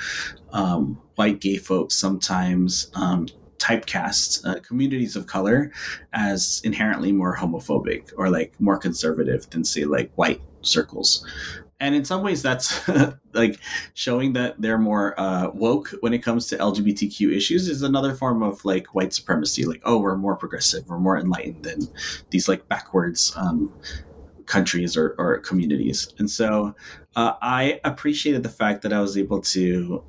um, 0.51 0.99
white 1.15 1.39
gay 1.39 1.57
folks 1.57 1.95
sometimes 1.95 2.91
um, 2.95 3.27
typecast 3.59 4.45
uh, 4.45 4.59
communities 4.59 5.15
of 5.15 5.25
color 5.25 5.71
as 6.13 6.61
inherently 6.63 7.11
more 7.11 7.35
homophobic 7.35 8.11
or 8.17 8.29
like 8.29 8.53
more 8.59 8.77
conservative 8.77 9.49
than 9.49 9.63
say 9.63 9.85
like 9.85 10.11
white 10.15 10.41
circles 10.61 11.25
and 11.79 11.93
in 11.95 12.05
some 12.05 12.23
ways 12.23 12.41
that's 12.41 12.87
like 13.33 13.59
showing 13.93 14.33
that 14.33 14.59
they're 14.61 14.77
more 14.77 15.19
uh, 15.19 15.49
woke 15.53 15.93
when 16.01 16.13
it 16.13 16.19
comes 16.19 16.47
to 16.47 16.57
lgbtq 16.57 17.35
issues 17.35 17.67
is 17.67 17.81
another 17.81 18.13
form 18.13 18.41
of 18.41 18.63
like 18.65 18.95
white 18.95 19.13
supremacy. 19.13 19.65
Like 19.65 19.81
oh 19.85 19.97
we're 19.97 20.17
more 20.17 20.35
progressive 20.35 20.87
we're 20.87 20.99
more 20.99 21.17
enlightened 21.17 21.63
than 21.63 21.81
these 22.29 22.47
like 22.47 22.67
backwards 22.67 23.33
um, 23.35 23.73
countries 24.45 24.95
or, 24.95 25.13
or, 25.17 25.39
communities. 25.39 26.13
And 26.19 26.29
so 26.29 26.73
uh, 27.15 27.33
i 27.41 27.79
appreciated 27.83 28.43
the 28.43 28.49
fact 28.49 28.81
that 28.83 28.93
i 28.93 29.01
was 29.01 29.17
able 29.17 29.41
to 29.41 30.03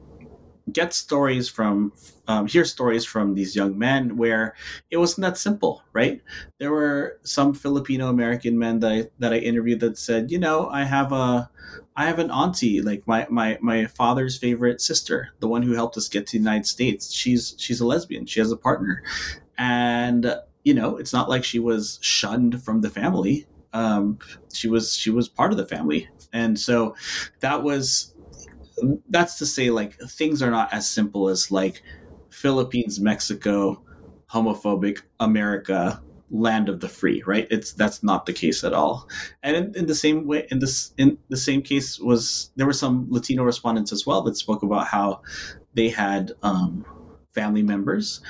get 0.73 0.93
stories 0.95 1.49
from 1.49 1.93
um, 2.27 2.47
hear 2.47 2.65
stories 2.65 3.05
from 3.05 3.35
these 3.35 3.57
young 3.57 3.79
men 3.79 4.17
where 4.17 4.55
it 4.91 4.99
wasn't 4.99 5.23
that 5.23 5.39
simple 5.39 5.83
right? 5.93 6.21
There 6.59 6.73
were 6.73 7.19
some 7.23 7.55
filipino 7.55 8.09
american 8.09 8.59
men 8.59 8.81
that 8.81 8.93
I, 8.93 9.07
that 9.19 9.33
I 9.33 9.39
interviewed 9.39 9.81
that 9.81 9.99
said 9.99 10.31
you 10.31 10.39
know 10.39 10.69
i 10.71 10.85
have 10.85 11.13
a 11.13 11.51
i 11.97 12.07
have 12.07 12.19
an 12.19 12.31
auntie 12.31 12.81
like 12.83 13.07
my, 13.07 13.27
my 13.31 13.59
my 13.61 13.87
father's 13.87 14.39
favorite 14.39 14.81
sister 14.81 15.29
the 15.41 15.49
one 15.49 15.63
who 15.63 15.73
helped 15.73 15.97
us 15.97 16.09
get 16.09 16.27
to 16.27 16.33
the 16.33 16.39
united 16.39 16.67
states. 16.67 17.13
She's 17.13 17.55
she's 17.59 17.81
a 17.81 17.87
lesbian. 17.87 18.27
She 18.27 18.41
has 18.41 18.53
a 18.53 18.57
partner. 18.57 19.03
And 19.57 20.35
you 20.65 20.75
know 20.75 20.97
it's 20.97 21.13
not 21.13 21.29
like 21.29 21.45
she 21.45 21.59
was 21.59 21.99
shunned 22.03 22.63
from 22.63 22.81
the 22.81 22.91
family. 22.91 23.47
Um, 23.73 24.19
she 24.53 24.69
was 24.69 24.95
she 24.95 25.11
was 25.11 25.29
part 25.29 25.53
of 25.53 25.59
the 25.59 25.67
family. 25.67 26.09
And 26.33 26.59
so 26.59 26.95
that 27.41 27.63
was 27.63 28.15
that's 29.09 29.39
to 29.39 29.47
say 29.47 29.71
like 29.71 29.99
things 30.01 30.43
are 30.43 30.51
not 30.51 30.73
as 30.73 30.89
simple 30.89 31.29
as 31.29 31.51
like 31.51 31.83
Philippines, 32.31 33.01
Mexico, 33.01 33.83
homophobic 34.31 35.03
America, 35.21 36.03
land 36.31 36.69
of 36.69 36.81
the 36.81 36.89
free, 36.89 37.23
right? 37.27 37.47
It's 37.51 37.73
that's 37.73 38.03
not 38.03 38.27
the 38.27 38.33
case 38.33 38.65
at 38.65 38.73
all. 38.73 39.09
And 39.43 39.57
in, 39.57 39.75
in, 39.75 39.87
the 39.87 39.95
same 39.95 40.27
way, 40.27 40.47
in 40.51 40.59
this 40.59 40.93
in 40.99 41.19
the 41.29 41.37
same 41.37 41.63
case 41.63 41.99
was 41.99 42.51
there 42.57 42.67
were 42.67 42.73
some 42.73 43.07
Latino 43.11 43.45
respondents 43.45 43.93
as 43.93 44.07
well 44.07 44.23
that 44.23 44.37
spoke 44.37 44.63
about 44.63 44.87
how 44.87 45.23
they 45.75 45.89
had 45.89 46.33
um, 46.43 46.85
family 47.31 47.63
members 47.63 48.21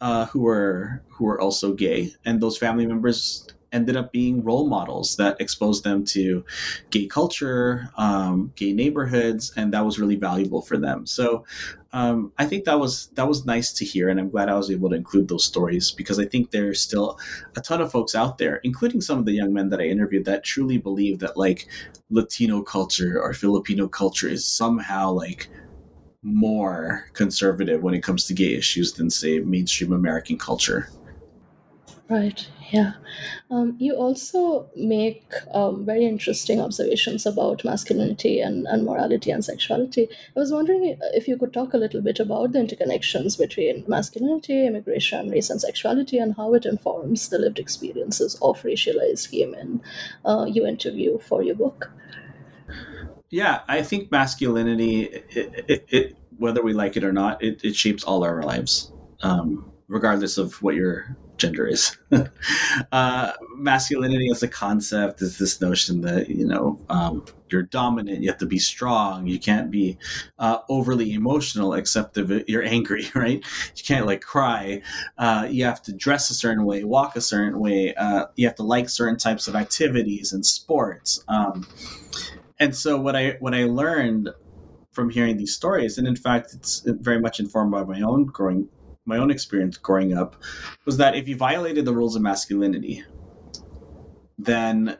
uh, 0.00 0.26
who 0.26 0.40
were 0.40 1.02
who 1.08 1.24
were 1.24 1.40
also 1.40 1.72
gay, 1.72 2.12
and 2.24 2.40
those 2.40 2.58
family 2.58 2.86
members 2.86 3.46
ended 3.72 3.96
up 3.96 4.12
being 4.12 4.42
role 4.42 4.66
models 4.66 5.16
that 5.16 5.40
exposed 5.40 5.84
them 5.84 6.04
to 6.04 6.44
gay 6.90 7.06
culture, 7.06 7.90
um, 7.96 8.52
gay 8.56 8.72
neighborhoods, 8.72 9.52
and 9.56 9.72
that 9.72 9.84
was 9.84 9.98
really 9.98 10.16
valuable 10.16 10.62
for 10.62 10.76
them. 10.76 11.06
So 11.06 11.44
um, 11.92 12.32
I 12.38 12.46
think 12.46 12.64
that 12.64 12.78
was 12.78 13.08
that 13.14 13.28
was 13.28 13.46
nice 13.46 13.72
to 13.74 13.84
hear, 13.84 14.08
and 14.08 14.20
I'm 14.20 14.30
glad 14.30 14.48
I 14.48 14.54
was 14.54 14.70
able 14.70 14.90
to 14.90 14.96
include 14.96 15.28
those 15.28 15.44
stories 15.44 15.90
because 15.90 16.18
I 16.18 16.26
think 16.26 16.50
there's 16.50 16.80
still 16.80 17.18
a 17.56 17.60
ton 17.60 17.80
of 17.80 17.90
folks 17.90 18.14
out 18.14 18.38
there, 18.38 18.56
including 18.64 19.00
some 19.00 19.18
of 19.18 19.24
the 19.24 19.32
young 19.32 19.52
men 19.52 19.70
that 19.70 19.80
I 19.80 19.84
interviewed, 19.84 20.24
that 20.26 20.44
truly 20.44 20.78
believe 20.78 21.18
that 21.20 21.36
like 21.36 21.66
Latino 22.10 22.62
culture 22.62 23.20
or 23.20 23.32
Filipino 23.32 23.88
culture 23.88 24.28
is 24.28 24.46
somehow 24.46 25.12
like 25.12 25.48
more 26.22 27.08
conservative 27.12 27.82
when 27.82 27.94
it 27.94 28.02
comes 28.02 28.26
to 28.26 28.34
gay 28.34 28.54
issues 28.54 28.92
than 28.92 29.08
say 29.08 29.38
mainstream 29.38 29.92
American 29.92 30.36
culture. 30.36 30.88
Right. 32.10 32.48
Yeah. 32.70 32.94
Um, 33.50 33.76
you 33.78 33.94
also 33.94 34.70
make 34.74 35.30
um, 35.52 35.84
very 35.84 36.06
interesting 36.06 36.58
observations 36.58 37.26
about 37.26 37.64
masculinity 37.66 38.40
and, 38.40 38.66
and 38.66 38.86
morality 38.86 39.30
and 39.30 39.44
sexuality. 39.44 40.08
I 40.34 40.40
was 40.40 40.50
wondering 40.50 40.96
if 41.12 41.28
you 41.28 41.36
could 41.36 41.52
talk 41.52 41.74
a 41.74 41.76
little 41.76 42.00
bit 42.00 42.18
about 42.18 42.52
the 42.52 42.60
interconnections 42.60 43.38
between 43.38 43.84
masculinity, 43.86 44.66
immigration, 44.66 45.28
race, 45.28 45.50
and 45.50 45.60
sexuality, 45.60 46.16
and 46.16 46.34
how 46.34 46.54
it 46.54 46.64
informs 46.64 47.28
the 47.28 47.38
lived 47.38 47.58
experiences 47.58 48.36
of 48.36 48.62
racialized 48.62 49.30
gay 49.30 49.44
men 49.44 49.82
uh, 50.24 50.46
you 50.48 50.66
interview 50.66 51.18
for 51.18 51.42
your 51.42 51.56
book. 51.56 51.90
Yeah, 53.28 53.60
I 53.68 53.82
think 53.82 54.10
masculinity, 54.10 55.02
it, 55.02 55.64
it, 55.68 55.84
it, 55.88 56.16
whether 56.38 56.62
we 56.62 56.72
like 56.72 56.96
it 56.96 57.04
or 57.04 57.12
not, 57.12 57.42
it, 57.42 57.76
shapes 57.76 58.02
all 58.02 58.24
our 58.24 58.42
lives, 58.42 58.90
um, 59.22 59.70
regardless 59.88 60.38
of 60.38 60.62
what 60.62 60.74
your 60.74 61.14
gender 61.38 61.66
is. 61.66 61.96
uh, 62.92 63.32
masculinity 63.56 64.30
as 64.30 64.42
a 64.42 64.48
concept 64.48 65.22
is 65.22 65.38
this 65.38 65.60
notion 65.60 66.00
that 66.02 66.28
you 66.28 66.46
know 66.46 66.78
um, 66.90 67.24
you're 67.50 67.62
dominant, 67.62 68.22
you 68.22 68.28
have 68.28 68.38
to 68.38 68.46
be 68.46 68.58
strong, 68.58 69.26
you 69.26 69.38
can't 69.38 69.70
be 69.70 69.96
uh, 70.38 70.58
overly 70.68 71.12
emotional 71.12 71.74
except 71.74 72.18
if 72.18 72.48
you're 72.48 72.62
angry, 72.62 73.06
right? 73.14 73.44
You 73.76 73.84
can't 73.84 74.06
like 74.06 74.20
cry. 74.20 74.82
Uh, 75.16 75.46
you 75.50 75.64
have 75.64 75.82
to 75.82 75.92
dress 75.92 76.30
a 76.30 76.34
certain 76.34 76.64
way, 76.64 76.84
walk 76.84 77.16
a 77.16 77.20
certain 77.20 77.58
way. 77.58 77.94
Uh, 77.94 78.26
you 78.36 78.46
have 78.46 78.56
to 78.56 78.62
like 78.62 78.88
certain 78.88 79.16
types 79.16 79.48
of 79.48 79.54
activities 79.54 80.32
and 80.32 80.44
sports. 80.44 81.24
Um, 81.28 81.66
and 82.58 82.74
so 82.74 83.00
what 83.00 83.16
I 83.16 83.36
what 83.40 83.54
I 83.54 83.64
learned 83.64 84.30
from 84.92 85.10
hearing 85.10 85.36
these 85.36 85.54
stories, 85.54 85.96
and 85.96 86.08
in 86.08 86.16
fact, 86.16 86.52
it's 86.54 86.82
very 86.84 87.20
much 87.20 87.38
informed 87.38 87.70
by 87.70 87.84
my 87.84 88.00
own 88.00 88.24
growing 88.24 88.68
my 89.08 89.16
own 89.16 89.30
experience 89.30 89.78
growing 89.78 90.16
up 90.16 90.36
was 90.84 90.98
that 90.98 91.16
if 91.16 91.26
you 91.26 91.34
violated 91.34 91.84
the 91.84 91.94
rules 91.94 92.14
of 92.14 92.22
masculinity, 92.22 93.02
then 94.38 94.96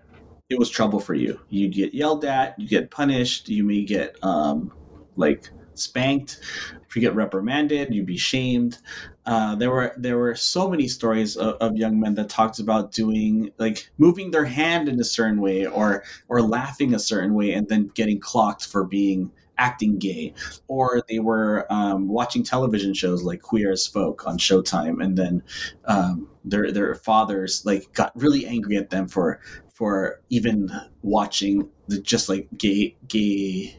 it 0.48 0.58
was 0.58 0.70
trouble 0.70 0.98
for 0.98 1.14
you. 1.14 1.38
You'd 1.50 1.74
get 1.74 1.94
yelled 1.94 2.24
at, 2.24 2.58
you 2.58 2.66
get 2.66 2.90
punished, 2.90 3.48
you 3.50 3.62
may 3.62 3.84
get 3.84 4.16
um, 4.24 4.72
like 5.16 5.50
spanked. 5.74 6.40
If 6.88 6.96
you 6.96 7.02
get 7.02 7.14
reprimanded, 7.14 7.94
you'd 7.94 8.06
be 8.06 8.16
shamed. 8.16 8.78
Uh, 9.26 9.54
there 9.54 9.70
were 9.70 9.92
there 9.98 10.16
were 10.16 10.34
so 10.34 10.70
many 10.70 10.88
stories 10.88 11.36
of, 11.36 11.56
of, 11.56 11.76
young 11.76 12.00
men 12.00 12.14
that 12.14 12.30
talked 12.30 12.58
about 12.58 12.92
doing 12.92 13.52
like 13.58 13.90
moving 13.98 14.30
their 14.30 14.46
hand 14.46 14.88
in 14.88 14.98
a 14.98 15.04
certain 15.04 15.42
way 15.42 15.66
or 15.66 16.02
or 16.28 16.40
laughing 16.40 16.94
a 16.94 16.98
certain 16.98 17.34
way 17.34 17.52
and 17.52 17.68
then 17.68 17.88
getting 17.88 18.18
clocked 18.18 18.66
for 18.66 18.84
being 18.84 19.30
acting 19.58 19.98
gay, 19.98 20.34
or 20.68 21.02
they 21.08 21.18
were 21.18 21.66
um, 21.70 22.08
watching 22.08 22.42
television 22.42 22.94
shows 22.94 23.22
like 23.22 23.42
Queer 23.42 23.72
as 23.72 23.86
Folk 23.86 24.26
on 24.26 24.38
Showtime, 24.38 25.02
and 25.02 25.16
then 25.16 25.42
um, 25.84 26.28
their 26.44 26.72
their 26.72 26.94
fathers 26.94 27.64
like 27.66 27.92
got 27.92 28.12
really 28.14 28.46
angry 28.46 28.76
at 28.76 28.90
them 28.90 29.08
for 29.08 29.40
for 29.72 30.20
even 30.28 30.70
watching 31.02 31.68
the 31.86 32.00
just 32.00 32.28
like 32.28 32.48
gay 32.56 32.96
gay 33.06 33.76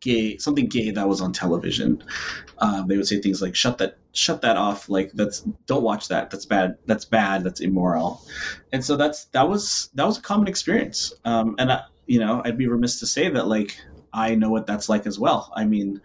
gay 0.00 0.36
something 0.38 0.66
gay 0.66 0.90
that 0.90 1.08
was 1.08 1.20
on 1.20 1.32
television. 1.32 2.02
Um, 2.58 2.88
they 2.88 2.96
would 2.96 3.06
say 3.06 3.20
things 3.20 3.40
like 3.40 3.54
"shut 3.54 3.78
that 3.78 3.96
shut 4.12 4.42
that 4.42 4.56
off," 4.56 4.88
like 4.88 5.12
that's 5.12 5.40
don't 5.66 5.82
watch 5.82 6.08
that. 6.08 6.30
That's 6.30 6.46
bad. 6.46 6.76
That's 6.86 7.04
bad. 7.04 7.44
That's 7.44 7.60
immoral. 7.60 8.22
And 8.72 8.84
so 8.84 8.96
that's 8.96 9.26
that 9.26 9.48
was 9.48 9.90
that 9.94 10.06
was 10.06 10.18
a 10.18 10.22
common 10.22 10.48
experience. 10.48 11.12
Um, 11.24 11.54
and 11.58 11.72
I, 11.72 11.82
you 12.06 12.18
know, 12.18 12.42
I'd 12.44 12.58
be 12.58 12.66
remiss 12.66 12.98
to 13.00 13.06
say 13.06 13.28
that 13.28 13.46
like 13.46 13.80
I 14.12 14.34
know 14.34 14.50
what 14.50 14.66
that's 14.66 14.88
like 14.88 15.06
as 15.06 15.18
well. 15.18 15.52
I 15.54 15.64
mean, 15.64 16.00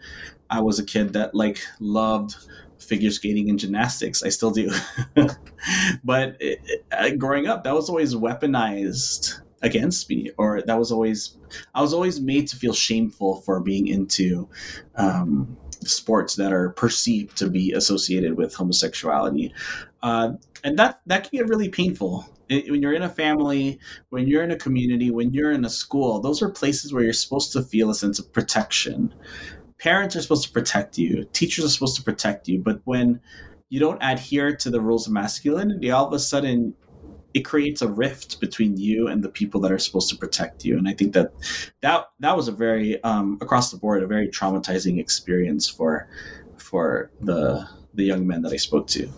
I 0.49 0.61
was 0.61 0.79
a 0.79 0.85
kid 0.85 1.13
that 1.13 1.33
like 1.33 1.59
loved 1.79 2.35
figure 2.79 3.11
skating 3.11 3.49
and 3.49 3.59
gymnastics. 3.59 4.23
I 4.23 4.29
still 4.29 4.51
do. 4.51 4.71
but 6.03 6.37
it, 6.39 6.59
it, 6.63 6.85
uh, 6.91 7.09
growing 7.11 7.47
up, 7.47 7.63
that 7.63 7.73
was 7.73 7.89
always 7.89 8.13
weaponized 8.13 9.41
against 9.61 10.09
me, 10.09 10.31
or 10.37 10.61
that 10.61 10.77
was 10.77 10.91
always 10.91 11.37
I 11.73 11.81
was 11.81 11.93
always 11.93 12.19
made 12.19 12.47
to 12.49 12.55
feel 12.55 12.73
shameful 12.73 13.41
for 13.41 13.59
being 13.59 13.87
into 13.87 14.49
um, 14.95 15.57
sports 15.83 16.35
that 16.35 16.53
are 16.53 16.69
perceived 16.69 17.37
to 17.37 17.49
be 17.49 17.71
associated 17.73 18.37
with 18.37 18.53
homosexuality, 18.53 19.53
uh, 20.03 20.33
and 20.63 20.77
that 20.79 21.01
that 21.05 21.23
can 21.23 21.39
get 21.39 21.47
really 21.47 21.69
painful. 21.69 22.25
When 22.49 22.81
you're 22.81 22.93
in 22.93 23.01
a 23.01 23.09
family, 23.09 23.79
when 24.09 24.27
you're 24.27 24.43
in 24.43 24.51
a 24.51 24.57
community, 24.57 25.09
when 25.09 25.33
you're 25.33 25.51
in 25.51 25.65
a 25.65 25.69
school, 25.69 26.19
those 26.19 26.43
are 26.43 26.49
places 26.49 26.93
where 26.93 27.03
you're 27.03 27.13
supposed 27.13 27.51
to 27.53 27.63
feel 27.63 27.89
a 27.89 27.95
sense 27.95 28.19
of 28.19 28.31
protection. 28.31 29.13
Parents 29.79 30.15
are 30.15 30.21
supposed 30.21 30.43
to 30.43 30.51
protect 30.51 30.97
you, 30.97 31.27
teachers 31.33 31.65
are 31.65 31.69
supposed 31.69 31.95
to 31.95 32.03
protect 32.03 32.47
you, 32.47 32.59
but 32.59 32.81
when 32.85 33.19
you 33.69 33.79
don't 33.79 34.01
adhere 34.01 34.55
to 34.55 34.69
the 34.69 34.79
rules 34.79 35.07
of 35.07 35.13
masculinity, 35.13 35.89
all 35.89 36.05
of 36.05 36.13
a 36.13 36.19
sudden 36.19 36.75
it 37.35 37.43
creates 37.43 37.81
a 37.81 37.87
rift 37.87 38.39
between 38.39 38.77
you 38.77 39.09
and 39.09 39.21
the 39.21 39.27
people 39.27 39.59
that 39.59 39.71
are 39.71 39.77
supposed 39.77 40.09
to 40.09 40.15
protect 40.15 40.63
you. 40.63 40.77
And 40.77 40.87
I 40.87 40.93
think 40.93 41.13
that 41.13 41.33
that 41.81 42.09
that 42.21 42.35
was 42.35 42.47
a 42.47 42.53
very 42.53 43.03
um, 43.03 43.37
across 43.41 43.71
the 43.71 43.77
board 43.77 44.01
a 44.01 44.07
very 44.07 44.29
traumatizing 44.29 44.99
experience 44.99 45.67
for 45.67 46.07
for 46.57 47.11
the 47.19 47.67
the 47.93 48.05
young 48.05 48.25
men 48.25 48.41
that 48.41 48.53
I 48.53 48.55
spoke 48.55 48.87
to. 48.87 49.09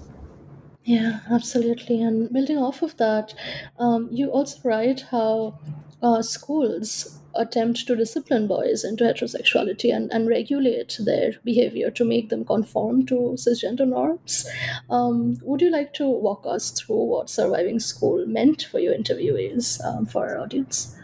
Yeah, 0.84 1.20
absolutely. 1.30 2.02
And 2.02 2.32
building 2.34 2.58
off 2.58 2.82
of 2.82 2.98
that, 2.98 3.36
um, 3.78 4.08
you 4.10 4.30
also 4.32 4.58
write 4.64 5.02
how 5.02 5.60
uh, 6.02 6.22
schools 6.22 7.20
attempt 7.36 7.86
to 7.86 7.96
discipline 7.96 8.48
boys 8.48 8.84
into 8.84 9.04
heterosexuality 9.04 9.96
and, 9.96 10.12
and 10.12 10.28
regulate 10.28 10.98
their 11.06 11.34
behavior 11.44 11.92
to 11.92 12.04
make 12.04 12.30
them 12.30 12.44
conform 12.44 13.06
to 13.06 13.36
cisgender 13.36 13.88
norms. 13.88 14.48
Um, 14.90 15.38
would 15.44 15.62
you 15.62 15.70
like 15.70 15.94
to 15.96 16.08
walk 16.08 16.46
us 16.48 16.72
through 16.72 17.04
what 17.06 17.30
surviving 17.30 17.80
school 17.80 18.26
meant 18.26 18.68
for 18.72 18.80
your 18.80 18.96
interviewees 18.96 19.84
um, 19.86 20.06
for 20.06 20.28
our 20.28 20.40
audience? 20.40 20.96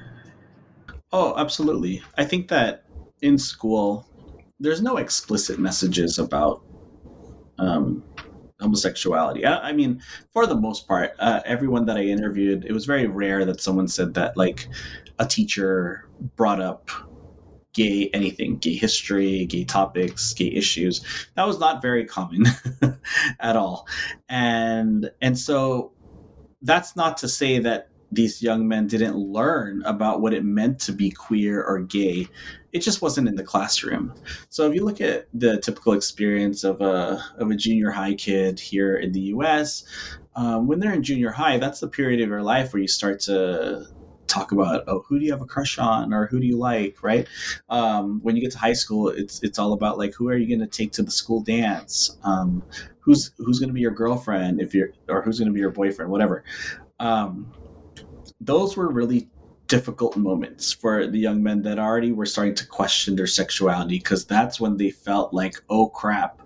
Oh, 1.11 1.35
absolutely. 1.37 2.01
I 2.17 2.25
think 2.25 2.47
that 2.47 2.85
in 3.21 3.37
school, 3.37 4.07
there's 4.59 4.81
no 4.81 4.97
explicit 4.97 5.59
messages 5.59 6.17
about 6.17 6.63
um, 7.59 8.03
homosexuality. 8.63 9.45
I, 9.45 9.69
I, 9.69 9.73
mean, 9.73 10.01
for 10.31 10.47
the 10.47 10.55
most 10.55 10.87
part, 10.87 11.11
uh, 11.19 11.41
everyone 11.45 11.85
that 11.85 11.97
I 11.97 12.03
interviewed, 12.03 12.65
it 12.65 12.71
was 12.71 12.85
very 12.85 13.07
rare 13.07 13.45
that 13.45 13.61
someone 13.61 13.87
said 13.87 14.13
that 14.15 14.35
like 14.35 14.67
a 15.19 15.25
teacher 15.25 16.09
brought 16.35 16.61
up 16.61 16.89
gay 17.73 18.09
anything, 18.13 18.57
gay 18.57 18.75
history, 18.75 19.45
gay 19.45 19.65
topics, 19.65 20.33
gay 20.33 20.51
issues. 20.51 21.03
That 21.35 21.45
was 21.45 21.59
not 21.59 21.81
very 21.81 22.05
common 22.05 22.45
at 23.39 23.55
all. 23.55 23.87
And 24.29 25.11
and 25.21 25.37
so 25.37 25.91
that's 26.61 26.95
not 26.95 27.17
to 27.17 27.27
say 27.27 27.59
that 27.59 27.89
these 28.13 28.41
young 28.41 28.67
men 28.67 28.87
didn't 28.87 29.15
learn 29.15 29.81
about 29.85 30.21
what 30.21 30.33
it 30.33 30.43
meant 30.43 30.79
to 30.81 30.91
be 30.91 31.09
queer 31.09 31.63
or 31.63 31.79
gay. 31.79 32.27
It 32.71 32.79
just 32.79 33.01
wasn't 33.01 33.27
in 33.27 33.35
the 33.35 33.43
classroom. 33.43 34.13
So 34.49 34.67
if 34.67 34.75
you 34.75 34.83
look 34.83 35.01
at 35.01 35.27
the 35.33 35.59
typical 35.59 35.93
experience 35.93 36.63
of 36.63 36.81
a 36.81 37.23
of 37.37 37.49
a 37.51 37.55
junior 37.55 37.91
high 37.91 38.15
kid 38.15 38.59
here 38.59 38.95
in 38.95 39.11
the 39.11 39.21
U.S., 39.35 39.83
um, 40.35 40.67
when 40.67 40.79
they're 40.79 40.93
in 40.93 41.03
junior 41.03 41.31
high, 41.31 41.57
that's 41.57 41.79
the 41.79 41.87
period 41.87 42.21
of 42.21 42.29
your 42.29 42.41
life 42.41 42.73
where 42.73 42.81
you 42.81 42.87
start 42.87 43.19
to 43.21 43.87
talk 44.25 44.51
about 44.51 44.83
oh 44.87 45.03
who 45.07 45.19
do 45.19 45.25
you 45.25 45.31
have 45.31 45.41
a 45.41 45.45
crush 45.45 45.77
on 45.77 46.13
or 46.13 46.25
who 46.27 46.39
do 46.39 46.47
you 46.47 46.57
like 46.57 47.03
right 47.03 47.27
um, 47.69 48.19
when 48.23 48.35
you 48.35 48.41
get 48.41 48.51
to 48.51 48.57
high 48.57 48.73
school 48.73 49.09
it's 49.09 49.43
it's 49.43 49.59
all 49.59 49.73
about 49.73 49.97
like 49.97 50.13
who 50.13 50.27
are 50.27 50.37
you 50.37 50.47
going 50.47 50.67
to 50.67 50.77
take 50.77 50.91
to 50.91 51.03
the 51.03 51.11
school 51.11 51.41
dance 51.41 52.17
um, 52.23 52.63
who's 52.99 53.31
who's 53.37 53.59
going 53.59 53.67
to 53.69 53.73
be 53.73 53.81
your 53.81 53.91
girlfriend 53.91 54.59
if 54.59 54.73
you're 54.73 54.89
or 55.07 55.21
who's 55.21 55.37
going 55.37 55.49
to 55.49 55.53
be 55.53 55.59
your 55.59 55.69
boyfriend 55.69 56.09
whatever 56.09 56.43
um, 56.99 57.51
those 58.45 58.75
were 58.77 58.91
really 58.91 59.29
difficult 59.67 60.17
moments 60.17 60.73
for 60.73 61.07
the 61.07 61.17
young 61.17 61.41
men 61.41 61.61
that 61.63 61.79
already 61.79 62.11
were 62.11 62.25
starting 62.25 62.55
to 62.55 62.67
question 62.67 63.15
their 63.15 63.27
sexuality 63.27 63.97
because 63.97 64.25
that's 64.25 64.59
when 64.59 64.77
they 64.77 64.89
felt 64.89 65.33
like 65.33 65.55
oh 65.69 65.87
crap. 65.87 66.41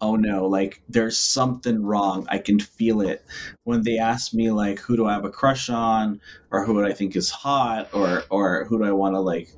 Oh 0.00 0.16
no, 0.16 0.46
like 0.46 0.82
there's 0.88 1.16
something 1.16 1.82
wrong. 1.82 2.26
I 2.28 2.38
can 2.38 2.60
feel 2.60 3.00
it. 3.00 3.24
When 3.62 3.82
they 3.82 3.96
ask 3.96 4.34
me 4.34 4.50
like 4.50 4.78
who 4.78 4.96
do 4.96 5.06
I 5.06 5.14
have 5.14 5.24
a 5.24 5.30
crush 5.30 5.70
on? 5.70 6.20
Or 6.50 6.64
who 6.64 6.74
do 6.74 6.86
I 6.86 6.92
think 6.92 7.16
is 7.16 7.30
hot? 7.30 7.88
Or 7.94 8.24
or 8.30 8.64
who 8.64 8.78
do 8.78 8.84
I 8.84 8.92
want 8.92 9.14
to 9.14 9.20
like 9.20 9.48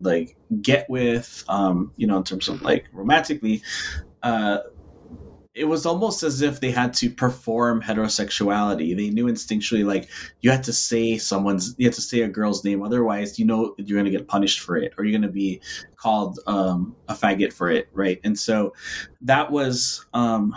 like 0.00 0.36
get 0.62 0.88
with? 0.88 1.44
Um 1.48 1.92
you 1.96 2.06
know 2.06 2.16
in 2.16 2.24
terms 2.24 2.48
of 2.48 2.62
like 2.62 2.86
romantically 2.92 3.62
uh 4.22 4.58
it 5.58 5.64
was 5.64 5.84
almost 5.84 6.22
as 6.22 6.40
if 6.40 6.60
they 6.60 6.70
had 6.70 6.94
to 6.94 7.10
perform 7.10 7.82
heterosexuality. 7.82 8.96
They 8.96 9.10
knew 9.10 9.26
instinctually, 9.26 9.84
like 9.84 10.08
you 10.40 10.50
had 10.50 10.62
to 10.64 10.72
say 10.72 11.18
someone's, 11.18 11.74
you 11.78 11.86
had 11.86 11.94
to 11.94 12.00
say 12.00 12.20
a 12.20 12.28
girl's 12.28 12.64
name, 12.64 12.82
otherwise, 12.82 13.38
you 13.38 13.44
know, 13.44 13.74
you're 13.76 13.96
going 13.96 14.10
to 14.10 14.16
get 14.16 14.28
punished 14.28 14.60
for 14.60 14.76
it, 14.76 14.94
or 14.96 15.04
you're 15.04 15.18
going 15.18 15.28
to 15.28 15.34
be 15.34 15.60
called 15.96 16.38
um, 16.46 16.94
a 17.08 17.14
faggot 17.14 17.52
for 17.52 17.70
it, 17.70 17.88
right? 17.92 18.20
And 18.22 18.38
so 18.38 18.72
that 19.22 19.50
was, 19.50 20.06
um, 20.14 20.56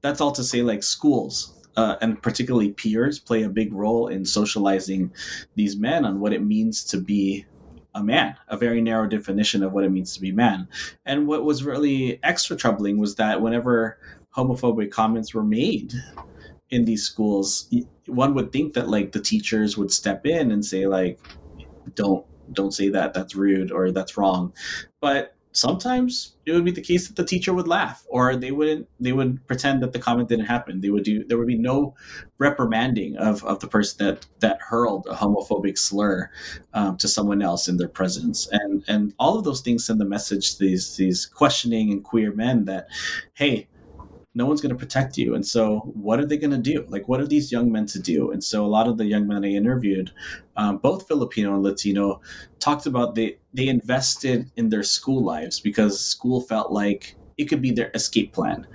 that's 0.00 0.20
all 0.20 0.32
to 0.32 0.42
say, 0.42 0.62
like 0.62 0.82
schools. 0.82 1.58
Uh, 1.74 1.96
and 2.02 2.20
particularly 2.22 2.70
peers 2.72 3.18
play 3.18 3.44
a 3.44 3.48
big 3.48 3.72
role 3.72 4.08
in 4.08 4.26
socializing 4.26 5.10
these 5.54 5.76
men 5.76 6.04
on 6.04 6.20
what 6.20 6.32
it 6.34 6.42
means 6.42 6.84
to 6.84 6.98
be 6.98 7.46
a 7.94 8.02
man, 8.02 8.36
a 8.48 8.56
very 8.56 8.80
narrow 8.80 9.06
definition 9.06 9.62
of 9.62 9.72
what 9.72 9.84
it 9.84 9.90
means 9.90 10.14
to 10.14 10.20
be 10.20 10.32
man. 10.32 10.68
And 11.06 11.26
what 11.26 11.44
was 11.44 11.64
really 11.64 12.18
extra 12.22 12.56
troubling 12.56 12.98
was 12.98 13.14
that 13.16 13.40
whenever 13.40 13.98
homophobic 14.36 14.90
comments 14.90 15.34
were 15.34 15.44
made 15.44 15.92
in 16.70 16.84
these 16.84 17.04
schools. 17.04 17.72
One 18.06 18.34
would 18.34 18.52
think 18.52 18.74
that 18.74 18.88
like 18.88 19.12
the 19.12 19.20
teachers 19.20 19.76
would 19.76 19.92
step 19.92 20.26
in 20.26 20.50
and 20.50 20.64
say 20.64 20.86
like 20.86 21.20
don't 21.94 22.24
don't 22.52 22.72
say 22.72 22.88
that 22.88 23.14
that's 23.14 23.34
rude 23.34 23.70
or 23.70 23.90
that's 23.90 24.16
wrong. 24.16 24.52
But 25.00 25.34
sometimes 25.52 26.36
it 26.46 26.52
would 26.52 26.64
be 26.64 26.70
the 26.70 26.80
case 26.80 27.06
that 27.06 27.16
the 27.16 27.24
teacher 27.24 27.52
would 27.52 27.68
laugh 27.68 28.06
or 28.08 28.34
they 28.34 28.50
wouldn't 28.50 28.88
they 28.98 29.12
would 29.12 29.46
pretend 29.46 29.82
that 29.82 29.92
the 29.92 29.98
comment 29.98 30.28
didn't 30.28 30.46
happen. 30.46 30.80
They 30.80 30.88
would 30.88 31.04
do 31.04 31.24
there 31.24 31.38
would 31.38 31.46
be 31.46 31.58
no 31.58 31.94
reprimanding 32.38 33.16
of, 33.16 33.44
of 33.44 33.60
the 33.60 33.68
person 33.68 34.06
that 34.06 34.26
that 34.40 34.58
hurled 34.60 35.06
a 35.06 35.14
homophobic 35.14 35.78
slur 35.78 36.30
um, 36.72 36.96
to 36.96 37.08
someone 37.08 37.42
else 37.42 37.68
in 37.68 37.76
their 37.76 37.88
presence. 37.88 38.48
And 38.50 38.82
and 38.88 39.14
all 39.18 39.38
of 39.38 39.44
those 39.44 39.60
things 39.60 39.84
send 39.84 40.00
the 40.00 40.06
message 40.06 40.54
to 40.54 40.58
these 40.58 40.96
these 40.96 41.26
questioning 41.26 41.92
and 41.92 42.02
queer 42.02 42.32
men 42.32 42.64
that 42.64 42.88
hey 43.34 43.68
no 44.34 44.46
one's 44.46 44.60
going 44.60 44.74
to 44.74 44.78
protect 44.78 45.18
you. 45.18 45.34
And 45.34 45.46
so, 45.46 45.80
what 45.94 46.18
are 46.18 46.26
they 46.26 46.36
going 46.36 46.52
to 46.52 46.58
do? 46.58 46.84
Like, 46.88 47.08
what 47.08 47.20
are 47.20 47.26
these 47.26 47.52
young 47.52 47.70
men 47.70 47.86
to 47.86 47.98
do? 47.98 48.30
And 48.30 48.42
so, 48.42 48.64
a 48.64 48.66
lot 48.68 48.88
of 48.88 48.96
the 48.96 49.04
young 49.04 49.26
men 49.26 49.44
I 49.44 49.48
interviewed, 49.48 50.10
um, 50.56 50.78
both 50.78 51.06
Filipino 51.06 51.54
and 51.54 51.62
Latino, 51.62 52.20
talked 52.58 52.86
about 52.86 53.14
they 53.14 53.38
they 53.52 53.68
invested 53.68 54.50
in 54.56 54.70
their 54.70 54.82
school 54.82 55.22
lives 55.22 55.60
because 55.60 56.00
school 56.00 56.40
felt 56.40 56.72
like 56.72 57.16
it 57.36 57.46
could 57.46 57.62
be 57.62 57.72
their 57.72 57.90
escape 57.94 58.32
plan. 58.32 58.66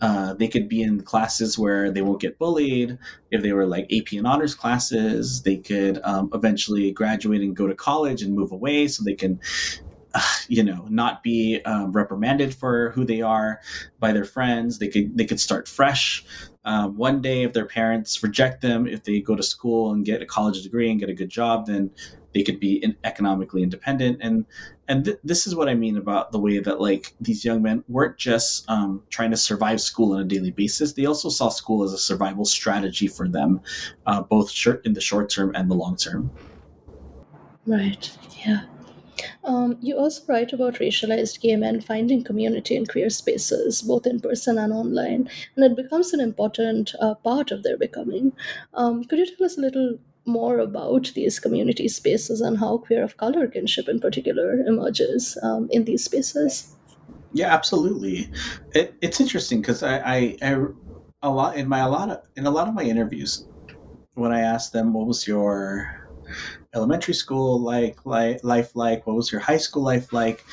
Uh, 0.00 0.32
they 0.34 0.46
could 0.46 0.68
be 0.68 0.82
in 0.82 1.00
classes 1.00 1.58
where 1.58 1.90
they 1.90 2.02
won't 2.02 2.20
get 2.20 2.38
bullied. 2.38 2.96
If 3.32 3.42
they 3.42 3.52
were 3.52 3.66
like 3.66 3.92
AP 3.92 4.12
and 4.12 4.26
honors 4.26 4.54
classes, 4.54 5.42
they 5.42 5.56
could 5.56 6.00
um, 6.04 6.30
eventually 6.32 6.92
graduate 6.92 7.42
and 7.42 7.56
go 7.56 7.66
to 7.66 7.74
college 7.74 8.22
and 8.22 8.34
move 8.34 8.52
away 8.52 8.86
so 8.86 9.02
they 9.02 9.14
can 9.14 9.40
you 10.48 10.62
know 10.62 10.86
not 10.88 11.22
be 11.22 11.60
um, 11.64 11.92
reprimanded 11.92 12.54
for 12.54 12.90
who 12.90 13.04
they 13.04 13.20
are 13.20 13.60
by 13.98 14.12
their 14.12 14.24
friends. 14.24 14.78
They 14.78 14.88
could 14.88 15.16
they 15.16 15.24
could 15.24 15.40
start 15.40 15.68
fresh. 15.68 16.24
Um, 16.64 16.96
one 16.96 17.22
day 17.22 17.44
if 17.44 17.52
their 17.54 17.64
parents 17.64 18.22
reject 18.22 18.60
them 18.60 18.86
if 18.86 19.04
they 19.04 19.20
go 19.20 19.34
to 19.34 19.42
school 19.42 19.92
and 19.92 20.04
get 20.04 20.20
a 20.20 20.26
college 20.26 20.62
degree 20.62 20.90
and 20.90 21.00
get 21.00 21.08
a 21.08 21.14
good 21.14 21.30
job 21.30 21.66
then 21.66 21.90
they 22.34 22.42
could 22.42 22.60
be 22.60 22.74
in 22.84 22.94
economically 23.04 23.62
independent. 23.62 24.18
And 24.20 24.44
and 24.86 25.04
th- 25.04 25.18
this 25.24 25.46
is 25.46 25.54
what 25.54 25.68
i 25.68 25.74
mean 25.74 25.96
about 25.96 26.32
the 26.32 26.38
way 26.38 26.58
that 26.58 26.80
like 26.80 27.14
these 27.20 27.44
young 27.44 27.62
men 27.62 27.84
weren't 27.88 28.16
just 28.16 28.68
um, 28.68 29.02
trying 29.10 29.30
to 29.30 29.36
survive 29.36 29.80
school 29.80 30.14
on 30.14 30.20
a 30.20 30.24
daily 30.24 30.50
basis. 30.50 30.92
They 30.92 31.06
also 31.06 31.30
saw 31.30 31.48
school 31.48 31.84
as 31.84 31.92
a 31.92 31.98
survival 31.98 32.44
strategy 32.44 33.08
for 33.08 33.28
them 33.28 33.60
uh, 34.06 34.22
both 34.22 34.52
in 34.84 34.92
the 34.92 35.00
short 35.00 35.30
term 35.30 35.52
and 35.54 35.70
the 35.70 35.74
long 35.74 35.96
term. 35.96 36.30
Right. 37.66 38.10
Yeah 38.46 38.64
um, 39.44 39.76
you 39.80 39.96
also 39.96 40.22
write 40.28 40.52
about 40.52 40.74
racialized 40.74 41.40
gay 41.40 41.56
men 41.56 41.80
finding 41.80 42.24
community 42.24 42.76
in 42.76 42.86
queer 42.86 43.10
spaces, 43.10 43.82
both 43.82 44.06
in 44.06 44.20
person 44.20 44.58
and 44.58 44.72
online, 44.72 45.28
and 45.56 45.64
it 45.64 45.76
becomes 45.76 46.12
an 46.12 46.20
important 46.20 46.94
uh, 47.00 47.14
part 47.14 47.50
of 47.50 47.62
their 47.62 47.76
becoming. 47.76 48.32
Um, 48.74 49.04
could 49.04 49.18
you 49.18 49.26
tell 49.26 49.46
us 49.46 49.58
a 49.58 49.60
little 49.60 49.98
more 50.24 50.58
about 50.58 51.10
these 51.14 51.40
community 51.40 51.88
spaces 51.88 52.40
and 52.40 52.58
how 52.58 52.78
queer 52.78 53.02
of 53.02 53.16
color 53.16 53.46
kinship 53.46 53.88
in 53.88 53.98
particular 53.98 54.60
emerges 54.60 55.38
um, 55.42 55.68
in 55.72 55.84
these 55.84 56.04
spaces? 56.04 56.74
Yeah, 57.32 57.52
absolutely. 57.52 58.30
It, 58.74 58.94
it's 59.00 59.20
interesting 59.20 59.60
because 59.60 59.82
I, 59.82 59.98
I, 59.98 60.36
I, 60.42 60.64
a 61.22 61.30
lot 61.30 61.56
in 61.56 61.68
my 61.68 61.80
a 61.80 61.88
lot 61.88 62.10
of 62.10 62.22
in 62.36 62.46
a 62.46 62.50
lot 62.50 62.68
of 62.68 62.74
my 62.74 62.84
interviews, 62.84 63.46
when 64.14 64.32
I 64.32 64.40
ask 64.40 64.72
them 64.72 64.92
what 64.92 65.06
was 65.06 65.26
your 65.26 66.08
elementary 66.74 67.14
school 67.14 67.60
like, 67.60 68.04
like 68.04 68.42
life 68.44 68.74
like? 68.74 69.06
What 69.06 69.16
was 69.16 69.32
your 69.32 69.40
high 69.40 69.56
school 69.56 69.82
life 69.82 70.12
like? 70.12 70.44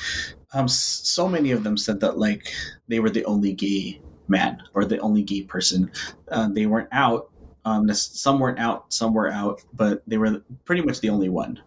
um, 0.56 0.68
so 0.68 1.28
many 1.28 1.50
of 1.50 1.64
them 1.64 1.76
said 1.76 2.00
that 2.00 2.18
like 2.18 2.52
they 2.88 3.00
were 3.00 3.10
the 3.10 3.24
only 3.24 3.52
gay 3.52 4.00
man 4.28 4.62
or 4.74 4.84
the 4.84 4.98
only 5.00 5.22
gay 5.22 5.42
person. 5.42 5.90
Uh, 6.30 6.48
they 6.48 6.66
weren't 6.66 6.88
out. 6.92 7.30
Um, 7.64 7.92
some 7.92 8.38
weren't 8.38 8.60
out, 8.60 8.92
some 8.92 9.12
were 9.12 9.28
out, 9.28 9.60
but 9.74 10.02
they 10.06 10.18
were 10.18 10.40
pretty 10.64 10.82
much 10.82 11.00
the 11.00 11.10
only 11.10 11.28
one. 11.28 11.60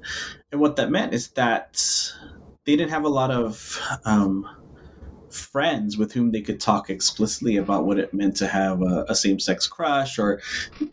And 0.52 0.62
what 0.62 0.78
that 0.78 0.92
meant 0.92 1.14
is 1.14 1.28
that 1.32 1.84
they 2.66 2.78
didn't 2.78 2.92
have 2.92 3.04
a 3.04 3.10
lot 3.10 3.32
of 3.32 3.80
um, 4.06 4.48
friends 5.34 5.98
with 5.98 6.12
whom 6.12 6.32
they 6.32 6.42
could 6.42 6.60
talk 6.60 6.90
explicitly 6.90 7.58
about 7.58 7.86
what 7.86 8.00
it 8.00 8.14
meant 8.14 8.36
to 8.38 8.48
have 8.48 8.82
a, 8.82 9.06
a 9.10 9.16
same-sex 9.16 9.68
crush 9.68 10.20
or 10.20 10.42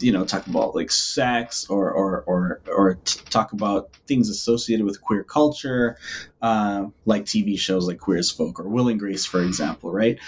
you 0.00 0.12
know 0.12 0.24
talk 0.24 0.46
about 0.46 0.74
like 0.74 0.90
sex 0.90 1.66
or 1.68 1.90
or 1.90 2.22
or, 2.26 2.60
or 2.74 2.94
t- 3.04 3.20
talk 3.30 3.52
about 3.52 3.90
things 4.06 4.28
associated 4.28 4.84
with 4.84 5.00
queer 5.00 5.24
culture 5.24 5.96
uh, 6.42 6.86
like 7.06 7.24
tv 7.24 7.58
shows 7.58 7.86
like 7.86 7.98
queer 7.98 8.18
as 8.18 8.30
folk 8.30 8.60
or 8.60 8.68
will 8.68 8.88
and 8.88 9.00
grace 9.00 9.24
for 9.24 9.42
example 9.42 9.90
right? 9.92 10.18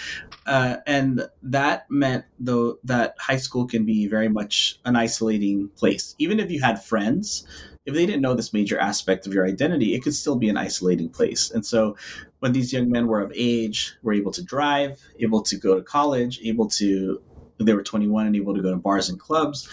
Uh, 0.45 0.77
and 0.87 1.27
that 1.43 1.89
meant 1.91 2.25
though 2.39 2.79
that 2.83 3.15
high 3.19 3.37
school 3.37 3.67
can 3.67 3.85
be 3.85 4.07
very 4.07 4.29
much 4.29 4.79
an 4.85 4.95
isolating 4.95 5.69
place. 5.75 6.15
Even 6.17 6.39
if 6.39 6.49
you 6.49 6.59
had 6.61 6.83
friends 6.83 7.47
if 7.89 7.95
they 7.95 8.05
didn't 8.05 8.21
know 8.21 8.33
this 8.33 8.53
major 8.53 8.79
aspect 8.79 9.27
of 9.27 9.33
your 9.33 9.45
identity, 9.45 9.93
it 9.93 10.03
could 10.03 10.15
still 10.15 10.35
be 10.35 10.47
an 10.47 10.57
isolating 10.57 11.09
place. 11.09 11.51
And 11.51 11.65
so 11.65 11.97
when 12.39 12.53
these 12.53 12.71
young 12.71 12.89
men 12.89 13.07
were 13.07 13.21
of 13.21 13.33
age, 13.35 13.95
were 14.03 14.13
able 14.13 14.31
to 14.31 14.43
drive, 14.43 15.01
able 15.19 15.41
to 15.43 15.57
go 15.57 15.75
to 15.75 15.81
college, 15.81 16.39
able 16.43 16.67
to 16.69 17.21
they 17.61 17.73
were 17.73 17.83
21 17.83 18.25
and 18.25 18.35
able 18.37 18.55
to 18.55 18.61
go 18.61 18.71
to 18.71 18.77
bars 18.77 19.09
and 19.09 19.19
clubs. 19.19 19.67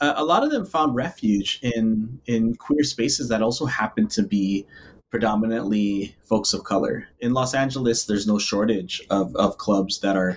Uh, 0.00 0.14
a 0.16 0.24
lot 0.24 0.42
of 0.42 0.50
them 0.50 0.66
found 0.66 0.96
refuge 0.96 1.60
in 1.62 2.18
in 2.26 2.56
queer 2.56 2.82
spaces 2.82 3.28
that 3.28 3.42
also 3.42 3.64
happened 3.64 4.10
to 4.10 4.24
be 4.24 4.66
predominantly 5.10 6.16
folks 6.24 6.52
of 6.52 6.64
color. 6.64 7.06
In 7.20 7.32
Los 7.32 7.54
Angeles, 7.54 8.06
there's 8.06 8.26
no 8.26 8.38
shortage 8.38 9.00
of, 9.08 9.34
of 9.36 9.56
clubs 9.56 10.00
that 10.00 10.16
are 10.16 10.36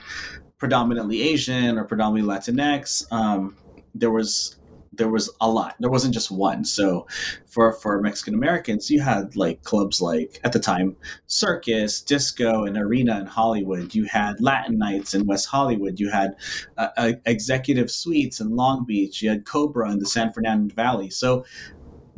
predominantly 0.59 1.23
Asian 1.23 1.77
or 1.77 1.85
predominantly 1.85 2.35
Latinx. 2.35 3.11
Um, 3.11 3.57
there 3.95 4.11
was 4.11 4.55
there 4.93 5.09
was 5.09 5.29
a 5.39 5.49
lot. 5.49 5.75
There 5.79 5.89
wasn't 5.89 6.13
just 6.13 6.31
one. 6.31 6.65
So 6.65 7.07
for 7.47 7.71
for 7.73 8.01
Mexican 8.01 8.33
Americans, 8.33 8.91
you 8.91 9.01
had 9.01 9.35
like 9.35 9.63
clubs 9.63 10.01
like 10.01 10.39
at 10.43 10.51
the 10.51 10.59
time 10.59 10.97
Circus, 11.27 12.01
Disco, 12.01 12.65
and 12.65 12.77
Arena 12.77 13.19
in 13.19 13.25
Hollywood. 13.25 13.95
You 13.95 14.05
had 14.05 14.41
Latin 14.41 14.77
Nights 14.77 15.13
in 15.13 15.25
West 15.25 15.47
Hollywood. 15.47 15.99
You 15.99 16.09
had 16.09 16.35
uh, 16.77 16.89
uh, 16.97 17.13
Executive 17.25 17.89
Suites 17.89 18.41
in 18.41 18.55
Long 18.55 18.85
Beach. 18.85 19.21
You 19.21 19.29
had 19.29 19.45
Cobra 19.45 19.91
in 19.91 19.99
the 19.99 20.05
San 20.05 20.33
Fernando 20.33 20.73
Valley. 20.75 21.09
So 21.09 21.45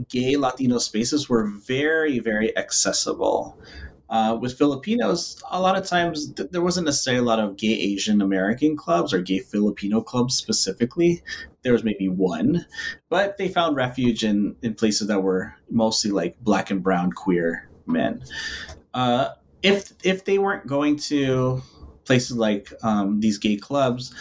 gay 0.09 0.35
Latino 0.35 0.79
spaces 0.79 1.29
were 1.29 1.45
very 1.47 2.17
very 2.19 2.57
accessible. 2.57 3.57
Uh, 4.09 4.37
with 4.39 4.57
Filipinos, 4.57 5.41
a 5.49 5.59
lot 5.59 5.75
of 5.75 5.85
times 5.85 6.31
th- 6.33 6.49
there 6.51 6.61
wasn't 6.61 6.85
necessarily 6.85 7.21
a 7.21 7.25
lot 7.25 7.39
of 7.39 7.57
gay 7.57 7.73
Asian 7.73 8.21
American 8.21 8.75
clubs 8.75 9.13
or 9.13 9.21
gay 9.21 9.39
Filipino 9.39 10.01
clubs 10.01 10.35
specifically. 10.35 11.23
There 11.63 11.73
was 11.73 11.83
maybe 11.83 12.09
one, 12.09 12.65
but 13.09 13.37
they 13.37 13.47
found 13.47 13.75
refuge 13.75 14.23
in, 14.23 14.55
in 14.61 14.75
places 14.75 15.07
that 15.07 15.23
were 15.23 15.55
mostly 15.69 16.11
like 16.11 16.37
black 16.41 16.69
and 16.69 16.83
brown 16.83 17.11
queer 17.11 17.69
men. 17.87 18.23
Uh, 18.93 19.29
if 19.63 19.93
if 20.03 20.25
they 20.25 20.37
weren't 20.37 20.67
going 20.67 20.97
to 20.97 21.61
places 22.05 22.37
like 22.37 22.71
um, 22.83 23.21
these 23.21 23.37
gay 23.37 23.55
clubs, 23.55 24.13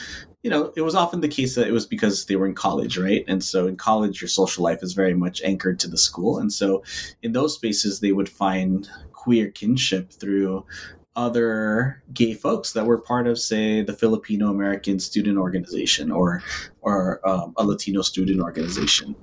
you 0.43 0.51
know, 0.51 0.73
it 0.77 0.83
was 0.83 0.95
often 0.95 1.21
the 1.21 1.29
case 1.29 1.55
that 1.55 1.69
it 1.69 1.73
was 1.73 1.87
because 1.87 2.27
they 2.27 2.37
were 2.37 2.47
in 2.47 2.55
college, 2.55 2.99
right? 2.99 3.25
And 3.29 3.43
so 3.43 3.67
in 3.67 3.77
college, 3.77 4.21
your 4.21 4.29
social 4.29 4.65
life 4.65 4.83
is 4.83 4.93
very 4.93 5.15
much 5.15 5.41
anchored 5.43 5.79
to 5.81 5.89
the 5.89 5.99
school. 5.99 6.39
And 6.39 6.53
so 6.53 6.83
in 7.23 7.33
those 7.33 7.55
spaces, 7.55 8.01
they 8.01 8.13
would 8.13 8.29
find 8.29 8.89
queer 9.23 9.51
kinship 9.51 10.13
through 10.13 10.67
other 11.15 12.03
gay 12.13 12.35
folks 12.35 12.73
that 12.73 12.87
were 12.87 12.99
part 12.99 13.29
of, 13.29 13.39
say, 13.39 13.83
the 13.83 13.93
Filipino 13.93 14.51
American 14.51 14.99
Student 14.99 15.39
Organization 15.39 16.11
or 16.11 16.43
or 16.81 17.21
um, 17.29 17.55
a 17.57 17.65
Latino 17.65 18.03
student 18.03 18.41
organization 18.41 19.15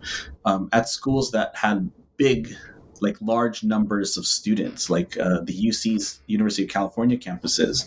um, 0.46 0.70
at 0.72 0.88
schools 0.88 1.32
that 1.32 1.54
had 1.54 1.92
big, 2.16 2.56
like 3.02 3.18
large 3.20 3.62
numbers 3.64 4.18
of 4.18 4.26
students, 4.26 4.90
like 4.90 5.18
uh, 5.18 5.42
the 5.42 5.70
UC's 5.70 6.22
University 6.28 6.64
of 6.64 6.70
California 6.70 7.18
campuses. 7.18 7.86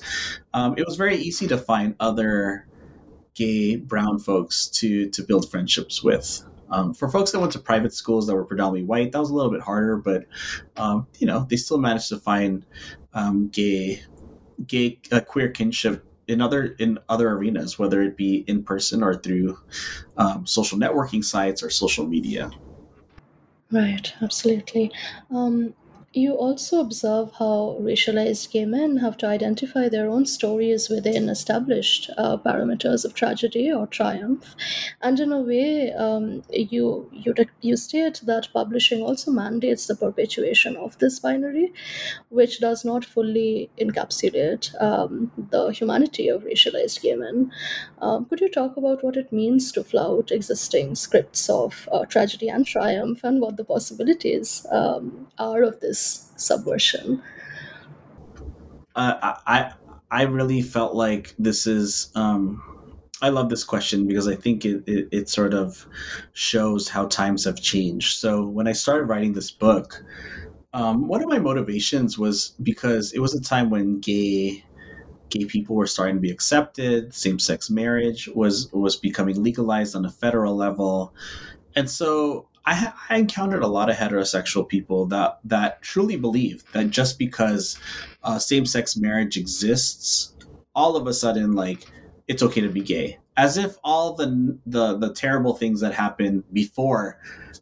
Um, 0.53 0.75
it 0.77 0.85
was 0.87 0.97
very 0.97 1.17
easy 1.17 1.47
to 1.49 1.57
find 1.57 1.95
other 1.99 2.67
gay 3.35 3.77
brown 3.77 4.19
folks 4.19 4.69
to 4.69 5.09
to 5.11 5.23
build 5.23 5.51
friendships 5.51 6.03
with. 6.03 6.45
Um, 6.73 6.95
for 6.95 7.09
folks 7.09 7.31
that 7.33 7.39
went 7.39 7.53
to 7.53 7.59
private 7.59 7.93
schools 7.93 8.27
that 8.27 8.35
were 8.35 8.45
predominantly 8.45 8.85
white, 8.85 9.13
that 9.13 9.19
was 9.19 9.31
a 9.31 9.35
little 9.35 9.51
bit 9.51 9.61
harder, 9.61 9.97
but 9.97 10.25
um, 10.77 11.07
you 11.19 11.27
know 11.27 11.47
they 11.49 11.57
still 11.57 11.79
managed 11.79 12.09
to 12.09 12.19
find 12.19 12.65
um, 13.15 13.49
gay, 13.49 14.03
gay 14.67 14.99
uh, 15.13 15.21
queer 15.21 15.51
kinship 15.51 16.05
in 16.29 16.41
other 16.41 16.75
in 16.79 16.99
other 17.09 17.31
arenas, 17.31 17.79
whether 17.79 18.03
it 18.03 18.17
be 18.17 18.45
in 18.47 18.63
person 18.63 19.03
or 19.03 19.15
through 19.15 19.59
um, 20.17 20.47
social 20.47 20.79
networking 20.79 21.23
sites 21.23 21.63
or 21.63 21.71
social 21.71 22.07
media. 22.07 22.51
Right, 23.71 24.13
absolutely. 24.21 24.91
Um, 25.31 25.75
you 26.15 26.35
also 26.35 26.81
observe 26.81 27.33
how 27.39 27.79
racialized 27.81 28.51
gay 28.51 28.65
men 28.67 28.99
have 28.99 29.17
to 29.17 29.27
identify 29.27 29.89
their 29.89 30.09
own 30.09 30.27
stories 30.27 30.89
within 30.91 31.29
established 31.29 32.11
uh, 32.19 32.37
parameters 32.37 33.05
of 33.05 33.15
tragedy 33.15 33.73
or 33.73 33.87
triumph, 33.87 34.55
and 35.01 35.19
in 35.21 35.33
a 35.33 35.41
way, 35.41 35.93
um, 35.93 36.43
you 36.51 37.09
you 37.13 37.35
you 37.63 37.77
state 37.77 38.21
that 38.27 38.49
publishing 38.53 39.03
also 39.03 39.31
mandates 39.31 39.87
the 39.87 39.97
perpetuation 39.97 40.77
of 40.77 40.99
this 40.99 41.19
binary, 41.21 41.73
which 42.29 42.61
does 42.61 42.85
not 42.85 43.05
fully 43.05 43.71
encapsulate 43.81 44.71
um, 44.83 45.31
the 45.51 45.69
humanity 45.71 46.29
of 46.29 46.43
racialized 46.45 47.01
gay 47.01 47.15
men. 47.15 47.51
Um, 48.03 48.27
could 48.27 48.41
you 48.41 48.51
talk 48.51 48.77
about 48.77 49.03
what 49.03 49.17
it 49.17 49.33
means 49.33 49.73
to 49.73 49.83
flout 49.85 50.31
existing 50.31 50.95
scripts 50.97 51.49
of 51.49 51.89
uh, 51.91 52.05
tragedy 52.05 52.49
and 52.49 52.67
triumph, 52.67 53.21
and 53.25 53.41
what 53.41 53.57
the 53.57 53.65
possibilities 53.65 54.67
um, 54.71 55.29
are 55.39 55.63
of 55.63 55.81
this? 55.81 56.02
Subversion? 56.37 57.23
Uh, 58.95 59.35
I 59.47 59.73
I 60.11 60.23
really 60.23 60.63
felt 60.63 60.95
like 60.95 61.35
this 61.39 61.67
is. 61.67 62.11
Um, 62.15 62.63
I 63.23 63.29
love 63.29 63.51
this 63.51 63.63
question 63.63 64.09
because 64.09 64.27
I 64.27 64.35
think 64.35 64.65
it, 64.65 64.83
it, 64.87 65.09
it 65.13 65.29
sort 65.29 65.55
of 65.55 65.87
shows 66.33 66.89
how 66.89 67.07
times 67.07 67.45
have 67.45 67.61
changed. 67.61 68.19
So 68.19 68.45
when 68.45 68.67
I 68.67 68.73
started 68.73 69.05
writing 69.05 69.33
this 69.33 69.53
book, 69.53 70.03
um, 70.75 71.07
one 71.07 71.23
of 71.23 71.29
my 71.29 71.39
motivations 71.39 72.19
was 72.19 72.55
because 72.65 73.13
it 73.13 73.21
was 73.21 73.33
a 73.35 73.41
time 73.41 73.71
when 73.71 74.01
gay 74.01 74.65
gay 75.31 75.45
people 75.45 75.77
were 75.77 75.87
starting 75.87 76.17
to 76.17 76.21
be 76.21 76.31
accepted, 76.31 77.15
same 77.15 77.39
sex 77.39 77.71
marriage 77.71 78.29
was 78.35 78.71
was 78.73 78.97
becoming 78.97 79.43
legalized 79.43 79.95
on 79.95 80.05
a 80.05 80.11
federal 80.11 80.57
level, 80.57 81.15
and 81.77 81.89
so 81.89 82.49
I, 82.65 82.93
I 83.11 83.17
encountered 83.17 83.63
a 83.63 83.69
lot 83.69 83.91
of 83.91 83.97
heterosexual 83.97 84.69
people 84.69 85.07
that 85.07 85.39
that 85.45 85.83
truly 85.83 86.17
believe 86.17 86.65
that 86.73 86.91
just 86.91 87.19
because 87.19 87.79
uh, 88.23 88.39
same 88.39 88.67
sex 88.67 88.97
marriage 88.97 89.37
exists, 89.37 90.35
all 90.75 90.97
of 90.97 91.07
a 91.07 91.15
sudden, 91.15 91.53
like 91.53 91.87
it's 92.29 92.43
okay 92.43 92.61
to 92.61 92.69
be 92.69 92.83
gay, 92.83 93.19
as 93.37 93.57
if 93.57 93.77
all 93.83 94.15
the 94.15 94.59
the 94.67 94.97
the 94.99 95.13
terrible 95.13 95.55
things 95.55 95.81
that 95.81 95.95
happened 95.95 96.45
before 96.53 97.19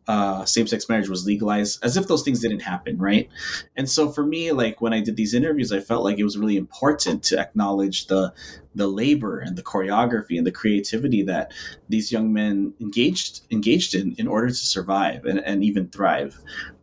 uh, 0.09 0.45
same-sex 0.45 0.89
marriage 0.89 1.09
was 1.09 1.25
legalized 1.25 1.85
as 1.85 1.97
if 1.97 2.09
those 2.09 2.23
things 2.23 2.41
didn't 2.41 2.61
happen 2.61 2.99
right? 2.99 3.29
And 3.77 3.89
so 3.89 4.11
for 4.11 4.27
me 4.27 4.51
like 4.53 4.81
when 4.81 4.93
i 4.93 5.01
did 5.01 5.17
these 5.17 5.35
interviews 5.35 5.73
i 5.73 5.81
felt 5.81 6.03
like 6.03 6.19
it 6.19 6.25
was 6.25 6.39
really 6.39 6.57
important 6.57 7.23
to 7.25 7.39
acknowledge 7.39 8.07
the 8.07 8.33
the 8.75 8.89
labor 8.89 9.39
and 9.39 9.57
the 9.57 9.63
choreography 9.63 10.37
and 10.39 10.47
the 10.47 10.53
creativity 10.53 11.23
that 11.23 11.53
these 11.89 12.11
young 12.11 12.33
men 12.33 12.75
engaged 12.81 13.43
engaged 13.51 13.95
in 13.95 14.15
in 14.19 14.27
order 14.27 14.49
to 14.49 14.55
survive 14.55 15.25
and, 15.25 15.41
and 15.41 15.63
even 15.65 15.89
thrive. 15.89 16.41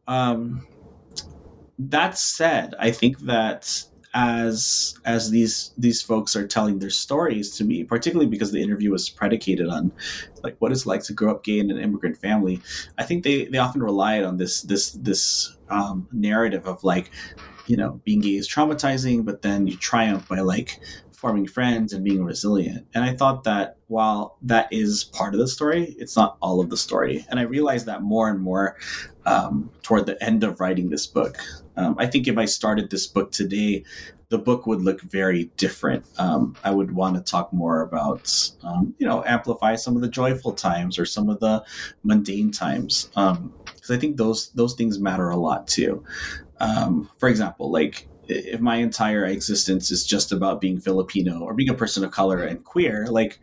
Um, 0.08 0.66
that 1.80 2.18
said 2.18 2.74
i 2.80 2.90
think 2.90 3.20
that 3.20 3.84
as 4.18 4.96
as 5.06 5.30
these 5.30 5.72
these 5.78 6.02
folks 6.02 6.36
are 6.36 6.48
telling 6.48 6.80
their 6.80 6.90
stories 6.90 7.56
to 7.56 7.64
me 7.64 7.84
particularly 7.84 8.26
because 8.28 8.52
the 8.52 8.60
interview 8.60 8.90
was 8.90 9.08
predicated 9.10 9.68
on 9.68 9.92
like 10.44 10.56
what 10.58 10.72
it's 10.72 10.88
like 10.88 11.04
to 11.04 11.14
grow 11.14 11.30
up 11.30 11.44
gay 11.44 11.60
in 11.60 11.70
an 11.70 11.78
immigrant 11.78 12.18
family. 12.18 12.60
I 12.98 13.04
think 13.04 13.24
they 13.24 13.46
they 13.46 13.60
often 13.60 13.84
relied 13.84 14.24
on 14.24 14.38
this 14.38 14.64
this 14.64 14.94
this 14.94 15.56
um, 15.70 16.08
narrative 16.12 16.66
of 16.66 16.84
like 16.84 17.12
you 17.68 17.78
know 17.78 18.02
being 18.06 18.22
gay 18.22 18.36
is 18.36 18.50
traumatizing 18.50 19.24
but 19.24 19.44
then 19.44 19.68
you 19.68 19.78
triumph 19.78 20.28
by 20.28 20.40
like 20.40 20.80
forming 21.14 21.46
friends 21.46 21.94
and 21.94 22.04
being 22.04 22.24
resilient. 22.24 22.88
And 22.96 23.04
i 23.04 23.14
thought 23.14 23.44
that 23.44 23.78
while 23.86 24.40
that 24.42 24.68
is 24.72 25.04
part 25.04 25.36
of 25.36 25.40
the 25.40 25.48
story 25.48 25.96
it's 26.00 26.16
not 26.16 26.38
all 26.42 26.60
of 26.60 26.72
the 26.72 26.78
story. 26.78 27.24
And 27.30 27.40
i 27.40 27.44
realized 27.44 27.86
that 27.86 28.02
more 28.02 28.30
and 28.30 28.42
more 28.42 28.78
um, 29.28 29.70
toward 29.84 30.08
the 30.08 30.22
end 30.24 30.44
of 30.44 30.60
writing 30.60 30.90
this 30.90 31.06
book 31.06 31.38
um, 31.78 31.96
I 31.98 32.08
think 32.08 32.28
if 32.28 32.38
I 32.38 32.46
started 32.46 32.90
this 32.90 33.08
book 33.08 33.32
today, 33.32 33.84
the 34.30 34.38
book 34.38 34.68
would 34.68 34.82
look 34.82 35.02
very 35.02 35.46
different. 35.56 36.06
Um, 36.18 36.56
I 36.64 36.72
would 36.72 36.92
want 36.92 37.16
to 37.16 37.22
talk 37.22 37.54
more 37.54 37.82
about, 37.82 38.52
um, 38.64 38.94
you 39.00 39.08
know, 39.08 39.24
amplify 39.26 39.76
some 39.76 39.96
of 39.96 40.02
the 40.02 40.10
joyful 40.10 40.52
times 40.52 41.00
or 41.00 41.06
some 41.06 41.30
of 41.30 41.40
the 41.40 41.64
mundane 42.04 42.52
times, 42.52 43.06
because 43.06 43.38
um, 43.38 43.54
I 43.90 43.98
think 43.98 44.18
those 44.18 44.50
those 44.50 44.74
things 44.74 45.00
matter 45.00 45.30
a 45.30 45.38
lot 45.38 45.68
too. 45.68 46.04
Um, 46.60 47.10
for 47.20 47.30
example, 47.30 47.72
like 47.72 48.10
if 48.28 48.60
my 48.60 48.76
entire 48.76 49.26
existence 49.26 49.92
is 49.92 50.06
just 50.06 50.34
about 50.34 50.60
being 50.60 50.82
Filipino 50.82 51.40
or 51.40 51.54
being 51.54 51.70
a 51.70 51.74
person 51.74 52.04
of 52.04 52.12
color 52.12 52.44
and 52.44 52.64
queer, 52.66 53.08
like 53.08 53.40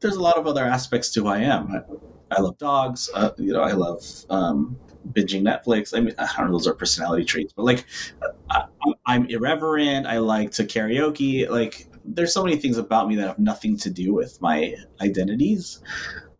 there's 0.00 0.14
a 0.14 0.22
lot 0.22 0.38
of 0.38 0.46
other 0.46 0.64
aspects 0.64 1.10
to 1.12 1.22
who 1.22 1.26
I 1.26 1.38
am. 1.38 1.72
I, 1.72 2.36
I 2.36 2.40
love 2.40 2.58
dogs. 2.58 3.10
Uh, 3.12 3.30
you 3.36 3.52
know, 3.52 3.62
I 3.62 3.72
love 3.72 4.04
um, 4.30 4.78
binging 5.12 5.42
Netflix. 5.42 5.96
I 5.96 6.00
mean, 6.00 6.14
I 6.18 6.28
don't 6.36 6.46
know, 6.46 6.52
those 6.52 6.66
are 6.66 6.74
personality 6.74 7.24
traits, 7.24 7.52
but 7.52 7.64
like, 7.64 7.84
I, 8.50 8.64
I'm 9.06 9.26
irreverent. 9.26 10.06
I 10.06 10.18
like 10.18 10.52
to 10.52 10.64
karaoke. 10.64 11.48
Like, 11.48 11.88
there's 12.04 12.32
so 12.32 12.44
many 12.44 12.56
things 12.56 12.78
about 12.78 13.08
me 13.08 13.16
that 13.16 13.26
have 13.26 13.38
nothing 13.38 13.76
to 13.78 13.90
do 13.90 14.14
with 14.14 14.40
my 14.40 14.74
identities. 15.00 15.80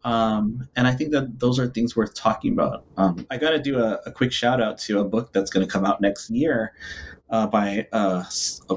Um, 0.04 0.68
and 0.76 0.87
I 0.87 0.94
think 0.94 1.11
that 1.11 1.38
those 1.38 1.59
are 1.59 1.66
things 1.66 1.96
worth 1.96 2.14
talking 2.14 2.52
about. 2.52 2.85
Um, 2.96 3.26
I 3.31 3.37
got 3.37 3.50
to 3.50 3.59
do 3.59 3.78
a, 3.78 4.00
a, 4.07 4.12
quick 4.12 4.33
shout 4.33 4.62
out 4.62 4.78
to 4.78 5.00
a 5.00 5.04
book 5.04 5.33
that's 5.33 5.50
going 5.50 5.66
to 5.66 5.70
come 5.70 5.85
out 5.85 6.00
next 6.00 6.31
year 6.31 6.72
uh, 7.31 7.46
by 7.46 7.87
uh, 7.92 8.24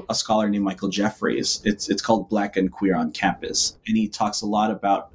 a 0.08 0.14
scholar 0.14 0.48
named 0.48 0.64
Michael 0.64 0.88
Jeffries. 0.88 1.62
It's 1.64 1.88
it's 1.88 2.02
called 2.02 2.28
Black 2.28 2.56
and 2.56 2.70
Queer 2.70 2.96
on 2.96 3.12
Campus, 3.12 3.78
and 3.86 3.96
he 3.96 4.08
talks 4.08 4.42
a 4.42 4.46
lot 4.46 4.70
about 4.70 5.10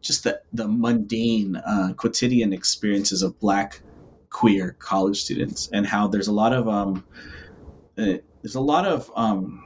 just 0.00 0.24
the 0.24 0.42
the 0.52 0.68
mundane, 0.68 1.56
uh, 1.56 1.94
quotidian 1.96 2.52
experiences 2.52 3.22
of 3.22 3.38
Black 3.38 3.82
queer 4.32 4.76
college 4.78 5.22
students, 5.22 5.68
and 5.72 5.86
how 5.86 6.08
there's 6.08 6.28
a 6.28 6.32
lot 6.32 6.52
of 6.52 6.68
um, 6.68 7.04
uh, 7.98 8.18
there's 8.42 8.54
a 8.54 8.60
lot 8.60 8.86
of 8.86 9.10
um, 9.14 9.62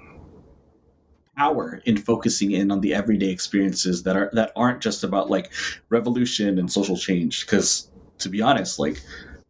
power 1.37 1.81
in 1.85 1.97
focusing 1.97 2.53
in 2.53 2.71
on 2.71 2.81
the 2.81 2.95
everyday 2.95 3.31
experiences 3.31 4.03
that 4.03 4.17
are 4.17 4.31
that 4.33 4.53
aren't 4.57 4.83
just 4.83 5.05
about 5.05 5.31
like 5.31 5.53
revolution 5.89 6.59
and 6.59 6.71
social 6.71 6.97
change. 6.97 7.47
Because 7.47 7.91
to 8.19 8.29
be 8.29 8.43
honest, 8.43 8.79
like 8.79 9.01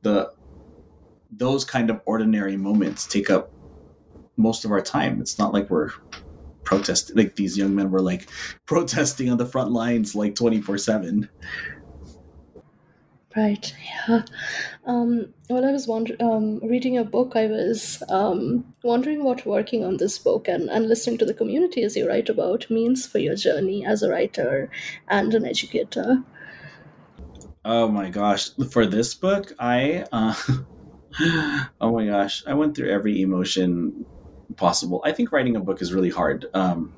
the 0.02 0.32
those 1.30 1.64
kind 1.64 1.90
of 1.90 2.00
ordinary 2.06 2.56
moments 2.56 3.06
take 3.06 3.30
up 3.30 3.50
most 4.36 4.64
of 4.64 4.70
our 4.70 4.80
time. 4.80 5.20
It's 5.20 5.38
not 5.38 5.52
like 5.52 5.70
we're 5.70 5.90
protesting 6.64 7.16
like 7.16 7.36
these 7.36 7.56
young 7.56 7.74
men 7.74 7.90
were 7.90 8.00
like 8.00 8.28
protesting 8.66 9.30
on 9.30 9.38
the 9.38 9.46
front 9.46 9.70
lines 9.70 10.14
like 10.14 10.34
24 10.34 10.78
7 10.78 11.28
right 13.36 13.74
yeah 13.84 14.22
um, 14.86 15.32
while 15.48 15.64
i 15.64 15.72
was 15.72 15.86
wonder- 15.86 16.16
um, 16.20 16.58
reading 16.60 16.96
a 16.98 17.04
book 17.04 17.32
i 17.36 17.46
was 17.46 18.02
um, 18.08 18.64
wondering 18.82 19.22
what 19.22 19.46
working 19.46 19.84
on 19.84 19.96
this 19.98 20.18
book 20.18 20.48
and, 20.48 20.68
and 20.70 20.88
listening 20.88 21.18
to 21.18 21.24
the 21.24 21.34
community 21.34 21.82
as 21.82 21.96
you 21.96 22.08
write 22.08 22.28
about 22.28 22.70
means 22.70 23.06
for 23.06 23.18
your 23.18 23.36
journey 23.36 23.84
as 23.84 24.02
a 24.02 24.08
writer 24.08 24.70
and 25.08 25.34
an 25.34 25.44
educator 25.44 26.22
oh 27.64 27.88
my 27.88 28.08
gosh 28.08 28.50
for 28.70 28.86
this 28.86 29.14
book 29.14 29.52
i 29.58 30.04
uh, 30.12 30.34
oh 31.80 31.92
my 31.92 32.06
gosh 32.06 32.42
i 32.46 32.54
went 32.54 32.74
through 32.74 32.90
every 32.90 33.20
emotion 33.22 34.06
possible. 34.54 35.02
I 35.04 35.12
think 35.12 35.32
writing 35.32 35.56
a 35.56 35.60
book 35.60 35.82
is 35.82 35.92
really 35.92 36.10
hard. 36.10 36.46
Um, 36.54 36.92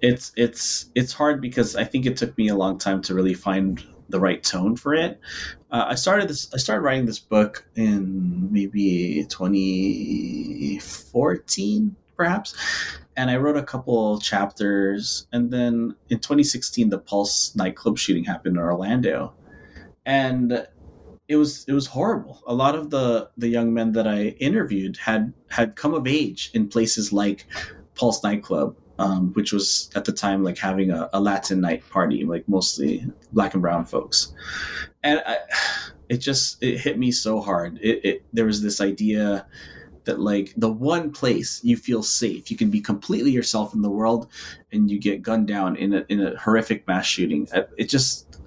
it's 0.00 0.32
it's 0.36 0.90
it's 0.94 1.12
hard 1.12 1.40
because 1.40 1.74
I 1.74 1.84
think 1.84 2.06
it 2.06 2.16
took 2.16 2.36
me 2.36 2.48
a 2.48 2.54
long 2.54 2.78
time 2.78 3.02
to 3.02 3.14
really 3.14 3.34
find 3.34 3.82
the 4.08 4.20
right 4.20 4.42
tone 4.42 4.76
for 4.76 4.94
it. 4.94 5.20
Uh, 5.70 5.84
I 5.88 5.94
started 5.94 6.28
this. 6.28 6.52
I 6.54 6.58
started 6.58 6.82
writing 6.82 7.06
this 7.06 7.18
book 7.18 7.66
in 7.74 8.52
maybe 8.52 9.26
2014, 9.28 11.96
perhaps, 12.16 12.54
and 13.16 13.30
I 13.30 13.36
wrote 13.36 13.56
a 13.56 13.62
couple 13.62 14.20
chapters. 14.20 15.26
And 15.32 15.50
then 15.50 15.96
in 16.08 16.18
2016, 16.18 16.90
the 16.90 16.98
Pulse 16.98 17.54
nightclub 17.56 17.98
shooting 17.98 18.24
happened 18.24 18.56
in 18.56 18.62
Orlando, 18.62 19.32
and 20.04 20.66
it 21.28 21.36
was 21.36 21.64
it 21.66 21.72
was 21.72 21.86
horrible. 21.86 22.42
A 22.46 22.54
lot 22.54 22.74
of 22.74 22.90
the 22.90 23.30
the 23.36 23.48
young 23.48 23.74
men 23.74 23.92
that 23.92 24.06
I 24.06 24.36
interviewed 24.38 24.96
had 24.96 25.32
had 25.50 25.76
come 25.76 25.94
of 25.94 26.06
age 26.06 26.50
in 26.54 26.68
places 26.68 27.12
like 27.12 27.46
Pulse 27.94 28.22
nightclub, 28.22 28.76
um, 28.98 29.32
which 29.34 29.52
was 29.52 29.90
at 29.94 30.04
the 30.04 30.12
time 30.12 30.42
like 30.42 30.58
having 30.58 30.90
a, 30.90 31.08
a, 31.12 31.20
Latin 31.20 31.60
night 31.60 31.88
party, 31.90 32.24
like 32.24 32.48
mostly 32.48 33.06
black 33.32 33.54
and 33.54 33.62
brown 33.62 33.84
folks, 33.84 34.32
and 35.02 35.22
I, 35.26 35.38
it 36.08 36.18
just 36.18 36.62
it 36.62 36.78
hit 36.78 36.98
me 36.98 37.10
so 37.10 37.40
hard. 37.40 37.78
It, 37.82 38.04
it 38.04 38.24
there 38.32 38.46
was 38.46 38.62
this 38.62 38.80
idea 38.80 39.46
that 40.04 40.20
like 40.20 40.54
the 40.56 40.70
one 40.70 41.10
place 41.10 41.60
you 41.62 41.76
feel 41.76 42.02
safe, 42.02 42.50
you 42.50 42.56
can 42.56 42.70
be 42.70 42.80
completely 42.80 43.32
yourself 43.32 43.74
in 43.74 43.82
the 43.82 43.90
world, 43.90 44.28
and 44.72 44.90
you 44.90 44.98
get 44.98 45.22
gunned 45.22 45.48
down 45.48 45.76
in 45.76 45.94
a 45.94 46.04
in 46.08 46.20
a 46.24 46.38
horrific 46.38 46.86
mass 46.86 47.06
shooting. 47.06 47.48
It 47.76 47.86
just 47.86 48.40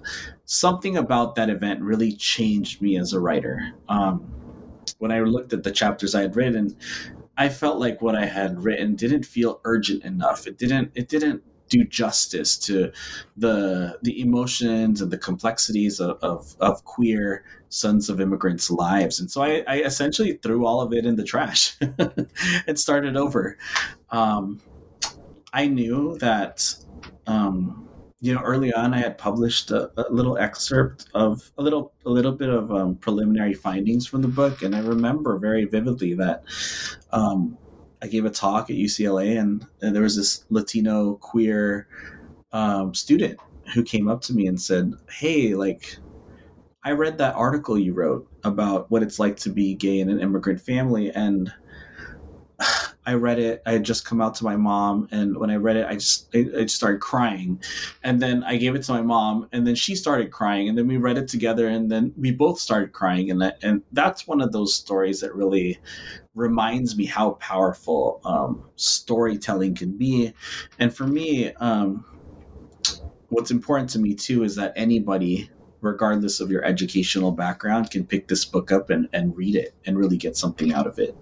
something 0.46 0.96
about 0.96 1.36
that 1.36 1.48
event 1.48 1.80
really 1.80 2.12
changed 2.12 2.82
me 2.82 2.98
as 2.98 3.12
a 3.12 3.20
writer. 3.20 3.72
Um, 3.88 4.28
when 4.98 5.12
I 5.12 5.20
looked 5.20 5.52
at 5.52 5.62
the 5.62 5.70
chapters 5.70 6.14
I 6.14 6.22
had 6.22 6.34
written, 6.34 6.76
I 7.40 7.48
felt 7.48 7.78
like 7.78 8.02
what 8.02 8.14
I 8.14 8.26
had 8.26 8.62
written 8.62 8.96
didn't 8.96 9.24
feel 9.24 9.62
urgent 9.64 10.04
enough. 10.04 10.46
It 10.46 10.58
didn't. 10.58 10.92
It 10.94 11.08
didn't 11.08 11.42
do 11.70 11.84
justice 11.84 12.58
to 12.58 12.92
the 13.34 13.98
the 14.02 14.20
emotions 14.20 15.00
and 15.00 15.10
the 15.10 15.16
complexities 15.16 16.00
of, 16.00 16.18
of, 16.20 16.54
of 16.60 16.84
queer 16.84 17.42
sons 17.70 18.10
of 18.10 18.20
immigrants' 18.20 18.70
lives. 18.70 19.20
And 19.20 19.30
so 19.30 19.40
I, 19.42 19.64
I 19.66 19.76
essentially 19.78 20.34
threw 20.42 20.66
all 20.66 20.82
of 20.82 20.92
it 20.92 21.06
in 21.06 21.16
the 21.16 21.24
trash 21.24 21.78
and 22.66 22.78
started 22.78 23.16
over. 23.16 23.56
Um, 24.10 24.60
I 25.54 25.66
knew 25.66 26.18
that 26.18 26.74
um, 27.26 27.88
you 28.20 28.34
know, 28.34 28.42
early 28.42 28.72
on, 28.72 28.92
I 28.92 28.98
had 28.98 29.16
published 29.16 29.70
a, 29.70 29.90
a, 29.96 30.12
little 30.12 30.36
excerpt 30.36 31.06
of 31.14 31.50
a 31.56 31.62
little, 31.62 31.92
a 32.04 32.10
little 32.10 32.32
bit 32.32 32.50
of 32.50 32.70
um, 32.70 32.96
preliminary 32.96 33.54
findings 33.54 34.06
from 34.06 34.20
the 34.20 34.28
book, 34.28 34.62
and 34.62 34.76
I 34.76 34.80
remember 34.80 35.38
very 35.38 35.64
vividly 35.64 36.14
that 36.14 36.44
um, 37.12 37.56
I 38.02 38.08
gave 38.08 38.26
a 38.26 38.30
talk 38.30 38.68
at 38.68 38.76
UCLA, 38.76 39.40
and, 39.40 39.66
and 39.80 39.94
there 39.94 40.02
was 40.02 40.16
this 40.16 40.44
Latino 40.50 41.14
queer 41.14 41.88
um, 42.52 42.94
student 42.94 43.38
who 43.74 43.82
came 43.82 44.08
up 44.08 44.20
to 44.22 44.34
me 44.34 44.46
and 44.46 44.60
said, 44.60 44.94
"Hey, 45.10 45.54
like." 45.54 45.96
I 46.82 46.92
read 46.92 47.18
that 47.18 47.34
article 47.34 47.78
you 47.78 47.92
wrote 47.92 48.26
about 48.42 48.90
what 48.90 49.02
it's 49.02 49.18
like 49.18 49.36
to 49.40 49.50
be 49.50 49.74
gay 49.74 50.00
in 50.00 50.08
an 50.08 50.18
immigrant 50.18 50.62
family, 50.62 51.10
and 51.10 51.52
I 53.06 53.14
read 53.14 53.38
it. 53.38 53.62
I 53.64 53.72
had 53.72 53.84
just 53.84 54.04
come 54.04 54.20
out 54.20 54.34
to 54.36 54.44
my 54.44 54.56
mom, 54.56 55.08
and 55.10 55.36
when 55.38 55.50
I 55.50 55.56
read 55.56 55.76
it, 55.76 55.86
I 55.86 55.94
just 55.94 56.28
I, 56.34 56.46
I 56.58 56.66
started 56.66 57.00
crying, 57.00 57.60
and 58.02 58.20
then 58.20 58.44
I 58.44 58.56
gave 58.56 58.74
it 58.74 58.82
to 58.84 58.92
my 58.92 59.02
mom, 59.02 59.48
and 59.52 59.66
then 59.66 59.74
she 59.74 59.94
started 59.94 60.30
crying, 60.30 60.68
and 60.68 60.76
then 60.76 60.86
we 60.86 60.98
read 60.98 61.16
it 61.16 61.26
together, 61.26 61.68
and 61.68 61.90
then 61.90 62.12
we 62.16 62.30
both 62.30 62.58
started 62.58 62.92
crying, 62.92 63.30
and 63.30 63.40
that 63.40 63.58
and 63.62 63.82
that's 63.92 64.26
one 64.26 64.40
of 64.40 64.52
those 64.52 64.74
stories 64.74 65.20
that 65.20 65.34
really 65.34 65.78
reminds 66.34 66.96
me 66.96 67.06
how 67.06 67.32
powerful 67.32 68.20
um, 68.24 68.64
storytelling 68.76 69.74
can 69.74 69.96
be, 69.96 70.32
and 70.78 70.94
for 70.94 71.06
me, 71.06 71.54
um, 71.54 72.04
what's 73.30 73.50
important 73.50 73.88
to 73.90 73.98
me 73.98 74.14
too 74.14 74.44
is 74.44 74.56
that 74.56 74.72
anybody 74.76 75.50
regardless 75.80 76.40
of 76.40 76.50
your 76.50 76.62
educational 76.64 77.32
background 77.32 77.90
can 77.90 78.04
pick 78.04 78.28
this 78.28 78.44
book 78.44 78.70
up 78.70 78.90
and, 78.90 79.08
and 79.14 79.34
read 79.34 79.56
it 79.56 79.74
and 79.86 79.96
really 79.96 80.18
get 80.18 80.36
something 80.36 80.74
out 80.74 80.86
of 80.86 80.98
it 80.98 81.16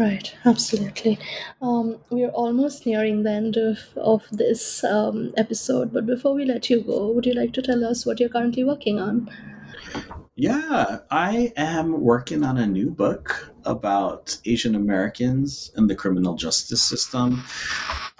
Right, 0.00 0.34
absolutely. 0.46 1.18
Um, 1.60 1.98
we 2.08 2.24
are 2.24 2.30
almost 2.30 2.86
nearing 2.86 3.22
the 3.22 3.32
end 3.32 3.58
of, 3.58 3.80
of 3.98 4.24
this 4.32 4.82
um, 4.82 5.34
episode, 5.36 5.92
but 5.92 6.06
before 6.06 6.32
we 6.32 6.46
let 6.46 6.70
you 6.70 6.80
go, 6.80 7.12
would 7.12 7.26
you 7.26 7.34
like 7.34 7.52
to 7.52 7.60
tell 7.60 7.84
us 7.84 8.06
what 8.06 8.18
you're 8.18 8.30
currently 8.30 8.64
working 8.64 8.98
on? 8.98 9.30
Yeah, 10.36 11.00
I 11.10 11.52
am 11.54 12.00
working 12.00 12.44
on 12.44 12.56
a 12.56 12.66
new 12.66 12.88
book 12.88 13.52
about 13.66 14.38
Asian 14.46 14.74
Americans 14.74 15.70
and 15.76 15.90
the 15.90 15.94
criminal 15.94 16.34
justice 16.34 16.80
system. 16.80 17.44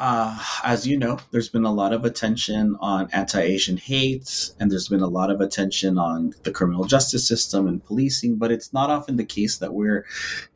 Uh, 0.00 0.34
as 0.64 0.86
you 0.86 0.96
know, 0.96 1.18
there's 1.30 1.50
been 1.50 1.66
a 1.66 1.72
lot 1.72 1.92
of 1.92 2.06
attention 2.06 2.74
on 2.80 3.06
anti 3.12 3.38
Asian 3.38 3.76
hate, 3.76 4.50
and 4.58 4.70
there's 4.70 4.88
been 4.88 5.02
a 5.02 5.06
lot 5.06 5.30
of 5.30 5.42
attention 5.42 5.98
on 5.98 6.32
the 6.42 6.50
criminal 6.50 6.86
justice 6.86 7.28
system 7.28 7.68
and 7.68 7.84
policing, 7.84 8.36
but 8.36 8.50
it's 8.50 8.72
not 8.72 8.88
often 8.88 9.16
the 9.16 9.24
case 9.26 9.58
that 9.58 9.74
we're 9.74 10.06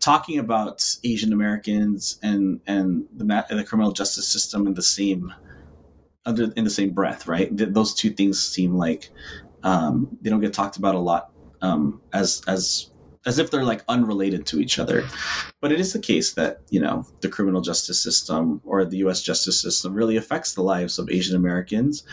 talking 0.00 0.38
about 0.38 0.96
Asian 1.04 1.30
Americans 1.30 2.18
and, 2.22 2.62
and 2.66 3.04
the, 3.14 3.44
the 3.50 3.64
criminal 3.64 3.92
justice 3.92 4.26
system 4.26 4.66
in 4.66 4.72
the 4.72 4.82
same 4.82 5.34
under 6.24 6.50
in 6.56 6.64
the 6.64 6.70
same 6.70 6.92
breath, 6.92 7.26
right? 7.26 7.50
Those 7.52 7.92
two 7.92 8.08
things 8.08 8.42
seem 8.42 8.72
like 8.78 9.10
um, 9.62 10.16
they 10.22 10.30
don't 10.30 10.40
get 10.40 10.54
talked 10.54 10.78
about 10.78 10.94
a 10.94 10.98
lot 11.00 11.32
um, 11.60 12.00
as 12.14 12.40
as 12.46 12.90
as 13.26 13.38
if 13.38 13.50
they're 13.50 13.64
like 13.64 13.82
unrelated 13.88 14.46
to 14.46 14.60
each 14.60 14.78
other. 14.78 15.06
But 15.60 15.72
it 15.72 15.80
is 15.80 15.92
the 15.92 15.98
case 15.98 16.34
that, 16.34 16.60
you 16.70 16.80
know, 16.80 17.06
the 17.20 17.28
criminal 17.28 17.60
justice 17.60 18.02
system 18.02 18.60
or 18.64 18.84
the 18.84 18.98
US 18.98 19.22
justice 19.22 19.60
system 19.60 19.94
really 19.94 20.16
affects 20.16 20.54
the 20.54 20.62
lives 20.62 20.98
of 20.98 21.10
Asian 21.10 21.36
Americans. 21.36 22.04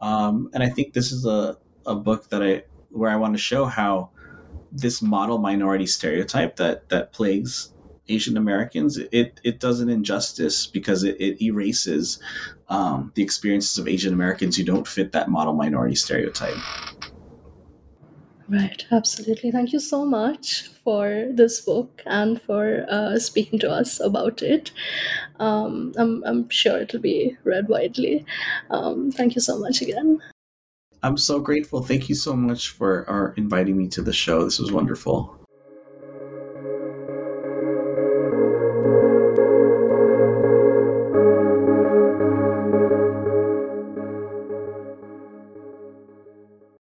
Um, 0.00 0.50
and 0.54 0.62
I 0.62 0.68
think 0.68 0.92
this 0.92 1.12
is 1.12 1.26
a, 1.26 1.56
a 1.86 1.94
book 1.94 2.30
that 2.30 2.42
I 2.42 2.64
where 2.90 3.10
I 3.10 3.16
want 3.16 3.34
to 3.34 3.38
show 3.38 3.64
how 3.64 4.10
this 4.70 5.02
model 5.02 5.38
minority 5.38 5.86
stereotype 5.86 6.56
that 6.56 6.88
that 6.88 7.12
plagues 7.12 7.74
Asian 8.08 8.36
Americans, 8.36 8.98
it, 8.98 9.40
it 9.44 9.60
does 9.60 9.80
an 9.80 9.88
injustice 9.88 10.66
because 10.66 11.04
it, 11.04 11.16
it 11.20 11.42
erases 11.42 12.18
um, 12.68 13.12
the 13.14 13.22
experiences 13.22 13.78
of 13.78 13.88
Asian 13.88 14.12
Americans 14.12 14.56
who 14.56 14.64
don't 14.64 14.86
fit 14.86 15.12
that 15.12 15.30
model 15.30 15.54
minority 15.54 15.94
stereotype. 15.94 16.56
Right, 18.48 18.84
absolutely. 18.92 19.50
Thank 19.50 19.72
you 19.72 19.80
so 19.80 20.04
much 20.04 20.68
for 20.84 21.28
this 21.30 21.60
book 21.62 22.02
and 22.04 22.40
for 22.42 22.84
uh, 22.90 23.18
speaking 23.18 23.58
to 23.60 23.70
us 23.70 24.00
about 24.00 24.42
it. 24.42 24.70
Um, 25.40 25.94
I'm, 25.96 26.22
I'm 26.24 26.48
sure 26.50 26.78
it'll 26.78 27.00
be 27.00 27.36
read 27.44 27.68
widely. 27.68 28.26
Um, 28.70 29.10
thank 29.10 29.34
you 29.34 29.40
so 29.40 29.58
much 29.58 29.80
again. 29.80 30.20
I'm 31.02 31.16
so 31.16 31.40
grateful. 31.40 31.82
Thank 31.82 32.08
you 32.08 32.14
so 32.14 32.34
much 32.34 32.70
for 32.70 33.08
our 33.08 33.34
inviting 33.36 33.76
me 33.76 33.88
to 33.88 34.02
the 34.02 34.12
show. 34.12 34.44
This 34.44 34.58
was 34.58 34.72
wonderful. 34.72 35.38